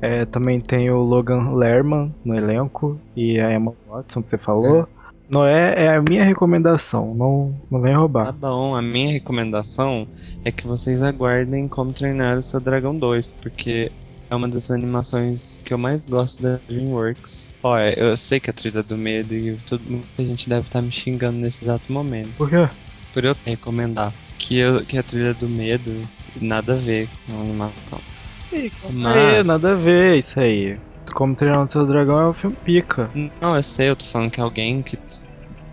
É, 0.00 0.24
também 0.26 0.60
tem 0.60 0.90
o 0.90 0.98
Logan 0.98 1.52
Lerman 1.54 2.14
no 2.24 2.34
elenco 2.34 2.98
e 3.16 3.38
a 3.40 3.52
Emma 3.54 3.72
Watson 3.88 4.22
que 4.22 4.28
você 4.28 4.38
falou. 4.38 4.86
Noé 5.30 5.84
é 5.86 5.96
a 5.96 6.02
minha 6.02 6.22
recomendação, 6.24 7.14
não, 7.14 7.54
não 7.70 7.80
vem 7.80 7.92
Tá 7.94 7.98
roubar. 7.98 8.32
bom, 8.32 8.74
a 8.76 8.82
minha 8.82 9.10
recomendação 9.12 10.06
é 10.44 10.52
que 10.52 10.66
vocês 10.66 11.00
aguardem 11.02 11.66
como 11.66 11.92
treinar 11.94 12.38
o 12.38 12.42
seu 12.42 12.60
Dragão 12.60 12.94
2, 12.98 13.32
porque 13.42 13.90
é 14.30 14.34
uma 14.34 14.48
das 14.48 14.70
animações 14.70 15.58
que 15.64 15.72
eu 15.74 15.78
mais 15.78 16.04
gosto 16.06 16.42
da 16.42 16.58
DreamWorks. 16.68 17.52
Olha, 17.62 17.98
eu 17.98 18.16
sei 18.16 18.40
que 18.40 18.50
a 18.50 18.52
trilha 18.52 18.82
do 18.82 18.96
medo 18.96 19.34
e 19.34 19.56
todo 19.68 19.82
muita 19.88 20.24
gente 20.24 20.48
deve 20.48 20.66
estar 20.66 20.82
me 20.82 20.90
xingando 20.92 21.38
nesse 21.38 21.64
exato 21.64 21.92
momento. 21.92 22.30
Por 22.36 22.48
quê? 22.50 22.68
Por 23.12 23.24
eu 23.24 23.36
recomendar 23.44 24.12
que, 24.38 24.58
eu, 24.58 24.84
que 24.84 24.98
a 24.98 25.02
trilha 25.02 25.32
do 25.34 25.48
medo 25.48 26.02
nada 26.40 26.74
a 26.74 26.76
ver 26.76 27.08
com 27.26 27.36
a 27.38 27.40
animação. 27.40 28.00
Ih, 28.52 28.70
Mas- 28.90 29.16
É, 29.16 29.44
nada 29.44 29.72
a 29.72 29.74
ver 29.74 30.18
isso 30.18 30.38
aí. 30.38 30.78
Como 31.14 31.34
treinar 31.34 31.62
o 31.62 31.68
seu 31.68 31.86
dragão 31.86 32.18
é 32.20 32.28
um 32.28 32.34
filme 32.34 32.56
pica. 32.64 33.10
Não, 33.40 33.56
eu 33.56 33.62
sei, 33.62 33.90
eu 33.90 33.96
tô 33.96 34.04
falando 34.06 34.30
que 34.30 34.40
alguém 34.40 34.82
que, 34.82 34.98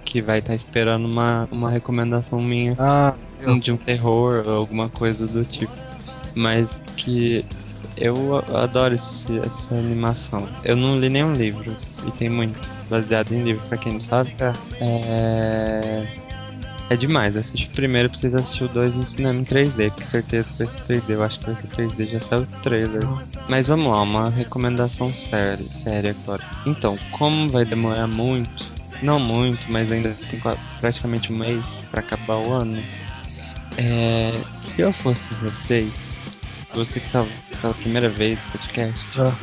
que 0.06 0.22
vai 0.22 0.40
estar 0.40 0.56
esperando 0.56 1.06
uma, 1.06 1.48
uma 1.52 1.72
recomendação 1.72 2.42
minha 2.42 2.76
Ah, 2.78 3.16
de 3.62 3.72
um 3.72 3.78
terror 3.78 4.46
ou 4.46 4.54
alguma 4.54 4.90
coisa 4.90 5.26
do 5.26 5.44
tipo. 5.44 5.72
Mas 6.36 6.80
que 6.96 7.44
eu 7.98 8.44
adoro 8.56 8.96
esse- 8.96 9.38
essa 9.39 9.76
animação. 9.76 10.48
Eu 10.63 10.76
não 10.76 11.00
li 11.00 11.10
nenhum 11.10 11.34
livro, 11.34 11.76
e 12.08 12.12
tem 12.12 12.30
muito, 12.30 12.60
baseado 12.89 13.32
em 13.32 13.44
livro, 13.44 13.63
pra 13.67 13.78
quem 13.78 13.94
não 13.94 14.00
sabe. 14.00 14.34
É. 14.80 16.04
É 16.89 16.96
demais, 16.98 17.38
assiste 17.38 17.67
o 17.67 17.72
primeiro, 17.72 18.10
precisa 18.10 18.36
assistir 18.36 18.65
o 18.65 18.67
2 18.67 18.94
no 18.94 19.08
cinema 19.08 19.39
em 19.39 19.46
3D, 19.46 19.89
porque 19.91 20.04
certeza 20.04 20.50
que 20.52 20.58
vai 20.58 20.67
ser 20.67 20.82
3D, 20.82 21.13
eu 21.13 21.24
acho 21.24 21.39
que 21.39 21.46
vai 21.46 21.56
ser 21.56 21.67
3D, 21.67 22.06
já 22.06 22.20
saiu 22.20 22.41
o 22.41 22.46
trailer. 22.62 23.08
Mas 23.50 23.67
vamos 23.67 23.88
lá, 23.88 24.02
uma 24.02 24.30
recomendação 24.30 25.10
séria, 25.10 25.65
séria 25.72 26.13
agora. 26.24 26.44
Então, 26.65 27.00
como 27.12 27.48
vai 27.48 27.63
demorar 27.63 28.08
muito, 28.08 28.65
não 29.02 29.22
muito, 29.22 29.72
mas 29.72 29.89
ainda 29.89 30.13
tem 30.30 30.38
praticamente 30.82 31.32
um 31.32 31.38
mês 31.38 31.63
pra 31.89 32.02
acabar 32.02 32.36
o 32.46 32.52
ano, 32.52 32.84
é, 33.78 34.34
se 34.50 34.82
eu 34.82 34.91
fosse 34.91 35.34
vocês, 35.36 35.94
você 36.74 37.00
que 37.00 37.10
tá 37.12 37.26
pela 37.62 37.74
primeira 37.74 38.10
vez 38.10 38.38
no 38.38 38.52
podcast, 38.52 39.00
Ah. 39.20 39.36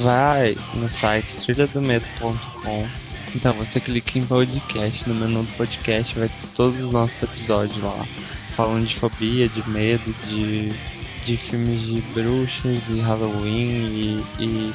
vai 0.00 0.56
no 0.74 0.88
site 0.88 1.36
trilhadomedo.com. 1.44 2.86
Então 3.34 3.52
você 3.54 3.80
clica 3.80 4.18
em 4.18 4.24
podcast, 4.24 5.08
no 5.08 5.14
menu 5.14 5.42
do 5.42 5.52
podcast 5.54 6.18
vai 6.18 6.28
ter 6.28 6.48
todos 6.54 6.80
os 6.80 6.90
nossos 6.92 7.22
episódios 7.22 7.82
lá. 7.82 8.06
Falando 8.54 8.86
de 8.86 8.98
fobia, 8.98 9.48
de 9.48 9.68
medo, 9.68 10.14
de, 10.26 10.70
de 11.26 11.36
filmes 11.36 11.80
de 11.82 12.00
bruxas 12.14 12.80
e 12.88 13.00
Halloween 13.00 13.68
e, 13.92 14.24
e, 14.38 14.74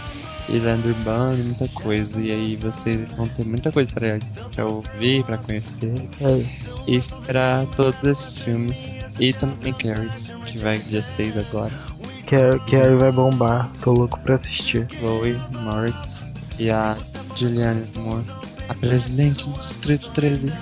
e 0.50 0.60
lenda 0.60 0.88
urbana 0.90 1.40
e 1.40 1.44
muita 1.44 1.68
coisa. 1.70 2.22
E 2.22 2.32
aí 2.32 2.56
vocês 2.56 3.12
vão 3.14 3.26
ter 3.26 3.46
muita 3.46 3.72
coisa 3.72 3.92
pra, 3.92 4.20
pra 4.54 4.66
ouvir, 4.66 5.24
pra 5.24 5.38
conhecer 5.40 5.94
é. 6.20 6.46
e 6.88 6.96
esperar 6.98 7.66
todos 7.76 8.04
esses 8.04 8.40
filmes. 8.40 8.96
E 9.20 9.34
também 9.34 9.74
Carrie, 9.74 10.10
que 10.46 10.60
vai 10.60 10.78
dia 10.78 11.02
6 11.04 11.38
agora. 11.38 11.90
Que, 12.32 12.58
que 12.65 12.76
aí 12.78 12.96
vai 12.96 13.12
bombar. 13.12 13.70
Tô 13.82 13.91
louco 13.91 14.17
pra 14.22 14.36
assistir. 14.36 14.88
Chloe 14.98 15.38
Moritz 15.52 16.17
e 16.58 16.70
a 16.70 16.96
Julianne 17.36 17.84
Moore, 17.98 18.24
a 18.70 18.74
presidente 18.74 19.50
do 19.50 19.60
Distrito 19.60 20.10
13. 20.12 20.54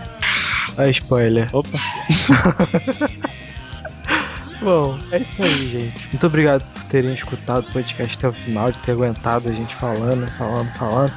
Ah, 0.75 0.89
spoiler. 0.89 1.47
Opa! 1.53 1.77
Bom, 4.63 4.97
é 5.11 5.19
isso 5.19 5.43
aí, 5.43 5.69
gente. 5.69 6.07
Muito 6.07 6.25
obrigado 6.25 6.63
por 6.73 6.83
terem 6.85 7.13
escutado 7.13 7.67
o 7.67 7.71
podcast 7.71 8.17
até 8.17 8.29
o 8.29 8.33
final, 8.33 8.71
de 8.71 8.79
ter 8.79 8.93
aguentado 8.93 9.47
a 9.47 9.51
gente 9.51 9.75
falando, 9.75 10.27
falando, 10.31 10.69
falando. 10.69 11.13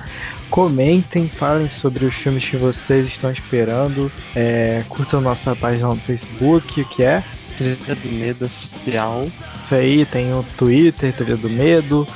Comentem, 0.50 1.30
falem 1.30 1.70
sobre 1.70 2.04
os 2.04 2.12
filmes 2.12 2.46
que 2.46 2.58
vocês 2.58 3.06
estão 3.06 3.32
esperando. 3.32 4.12
É, 4.36 4.84
curtam 4.86 5.22
nossa 5.22 5.56
página 5.56 5.88
no 5.88 5.96
Facebook, 5.96 6.82
o 6.82 6.88
que 6.90 7.02
é? 7.02 7.24
Trilha 7.56 7.94
do 7.94 8.12
Medo 8.12 8.44
Oficial. 8.44 9.26
Isso 9.64 9.74
aí, 9.74 10.04
tem 10.06 10.32
o 10.32 10.44
Twitter, 10.56 11.12
Trilha 11.12 11.36
do 11.36 11.48
Medo. 11.48 12.06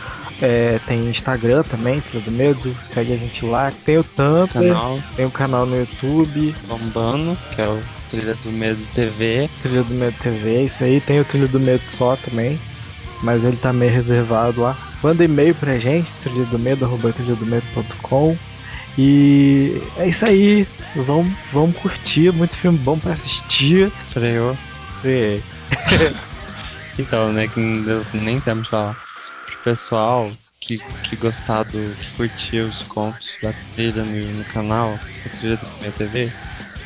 é, 0.41 0.79
tem 0.87 1.09
Instagram 1.09 1.63
também, 1.63 2.01
Trilha 2.01 2.25
do 2.25 2.31
Medo. 2.31 2.75
Segue 2.93 3.13
a 3.13 3.17
gente 3.17 3.45
lá. 3.45 3.73
Tem 3.85 3.99
o 3.99 4.05
Canal 4.05 4.99
tem 5.17 5.27
o 5.27 5.31
canal 5.31 5.67
no 5.67 5.77
YouTube, 5.77 6.55
bombando, 6.69 7.37
que 7.55 7.61
é 7.61 7.69
o 7.69 7.81
Trilha 8.11 8.35
do 8.43 8.51
Medo 8.51 8.81
TV. 8.95 9.49
Trilha 9.63 9.83
do 9.83 9.95
Medo 9.95 10.15
TV, 10.23 10.65
isso 10.65 10.85
aí. 10.85 11.01
Tem 11.01 11.21
o 11.21 11.25
Trilha 11.25 11.49
do 11.49 11.61
Medo 11.61 11.83
só 11.97 12.17
também. 12.17 12.59
Mas 13.23 13.43
ele 13.45 13.57
tá 13.57 13.73
meio 13.73 13.93
reservado 13.93 14.61
lá. 14.61 14.77
Manda 15.03 15.25
e-mail 15.25 15.55
pra 15.55 15.77
gente, 15.77 16.11
trilhadomedo.com. 16.23 18.37
E 18.99 19.83
é 19.99 20.09
isso 20.09 20.25
aí. 20.25 20.67
Vamos, 20.95 21.33
vamos 21.53 21.77
curtir. 21.77 22.33
Muito 22.33 22.57
filme 22.57 22.79
bom 22.79 22.99
pra 22.99 23.13
assistir. 23.13 23.91
Freou. 24.13 24.57
E, 25.05 25.41
Então, 26.99 27.33
né, 27.33 27.47
que 27.49 27.61
nem 28.17 28.41
tempo 28.41 28.63
de 28.63 28.71
falar. 28.71 28.97
Pro 29.47 29.75
pessoal 29.75 30.31
que, 30.61 30.79
que 31.05 31.17
gostar 31.17 31.65
do. 31.65 31.95
que 31.97 32.11
curtiu 32.17 32.67
os 32.67 32.83
contos 32.85 33.39
da 33.43 33.53
trilha 33.75 34.03
no, 34.03 34.39
no 34.39 34.45
canal, 34.45 34.99
a 35.25 35.29
trilha 35.29 35.57
do 35.57 35.67
Medo 35.81 35.93
TV, 35.97 36.33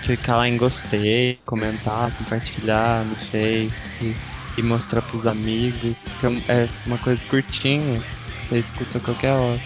clicar 0.02 0.38
lá 0.38 0.48
em 0.48 0.56
gostei, 0.56 1.38
comentar, 1.46 2.10
compartilhar 2.12 3.04
no 3.04 3.16
Face 3.16 4.16
e 4.56 4.62
mostrar 4.62 5.02
pros 5.02 5.26
amigos. 5.26 5.98
Que 6.20 6.26
é 6.48 6.68
uma 6.86 6.98
coisa 6.98 7.20
curtinha, 7.28 8.02
você 8.40 8.58
escuta 8.58 8.98
a 8.98 9.00
qualquer 9.00 9.32
hora. 9.32 9.60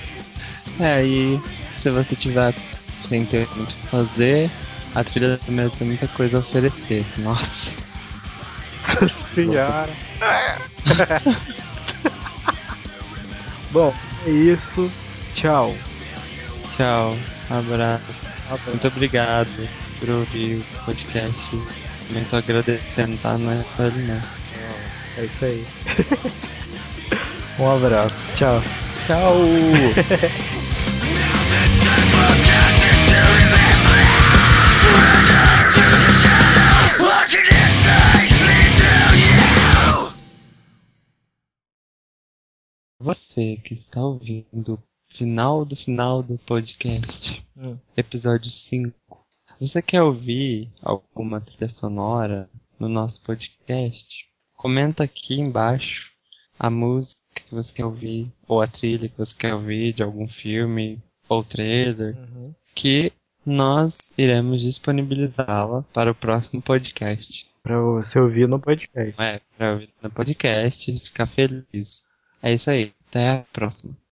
É, 0.80 1.04
e 1.04 1.40
se 1.72 1.90
você 1.90 2.14
tiver 2.14 2.54
sem 3.08 3.24
ter 3.24 3.48
muito 3.56 3.70
o 3.70 3.74
que 3.74 3.86
fazer, 3.88 4.50
a 4.94 5.02
trilha 5.02 5.38
do 5.38 5.52
Medo 5.52 5.70
tem 5.76 5.86
muita 5.86 6.08
coisa 6.08 6.36
a 6.36 6.40
oferecer. 6.40 7.04
Nossa. 7.18 7.70
senhora. 9.34 9.90
bom, 13.70 13.94
é 14.26 14.30
isso. 14.30 14.90
Tchau. 15.34 15.76
Tchau, 16.76 17.16
abraço. 17.50 18.04
Muito 18.68 18.88
obrigado 18.88 19.48
por 19.98 20.10
ouvir 20.10 20.56
o 20.56 20.64
podcast. 20.84 21.34
Também 22.08 22.24
tô 22.24 22.36
agradecendo, 22.36 23.16
tá? 23.18 23.38
Não 23.38 23.52
é 23.52 23.64
só 23.76 23.84
ele 23.84 24.02
não. 24.06 24.20
É 25.16 25.24
isso 25.24 25.44
aí. 25.44 25.64
um 27.58 27.70
abraço. 27.70 28.14
Tchau. 28.36 28.62
Tchau! 29.06 29.34
Você 43.04 43.58
que 43.58 43.74
está 43.74 44.00
ouvindo 44.00 44.76
o 44.76 44.82
final 45.14 45.62
do 45.62 45.76
final 45.76 46.22
do 46.22 46.38
podcast, 46.38 47.44
Hum. 47.54 47.76
episódio 47.94 48.50
5. 48.50 48.94
Você 49.60 49.82
quer 49.82 50.00
ouvir 50.00 50.70
alguma 50.80 51.38
trilha 51.38 51.68
sonora 51.68 52.48
no 52.80 52.88
nosso 52.88 53.20
podcast? 53.22 54.06
Comenta 54.56 55.04
aqui 55.04 55.38
embaixo 55.38 56.12
a 56.58 56.70
música 56.70 57.20
que 57.46 57.54
você 57.54 57.74
quer 57.74 57.84
ouvir, 57.84 58.32
ou 58.48 58.62
a 58.62 58.66
trilha 58.66 59.06
que 59.06 59.18
você 59.18 59.36
quer 59.36 59.52
ouvir 59.52 59.92
de 59.92 60.02
algum 60.02 60.26
filme 60.26 60.98
ou 61.28 61.44
trailer, 61.44 62.16
que 62.74 63.12
nós 63.44 64.14
iremos 64.16 64.62
disponibilizá-la 64.62 65.82
para 65.92 66.10
o 66.10 66.14
próximo 66.14 66.62
podcast. 66.62 67.46
Pra 67.62 67.78
você 67.78 68.18
ouvir 68.18 68.48
no 68.48 68.58
podcast. 68.58 69.14
É, 69.20 69.42
para 69.58 69.72
ouvir 69.74 69.90
no 70.02 70.08
podcast 70.10 70.90
e 70.90 70.98
ficar 71.00 71.26
feliz. 71.26 72.02
É 72.44 72.52
isso 72.54 72.70
aí. 72.70 72.94
Até 73.08 73.28
a 73.30 73.42
próxima. 73.52 73.96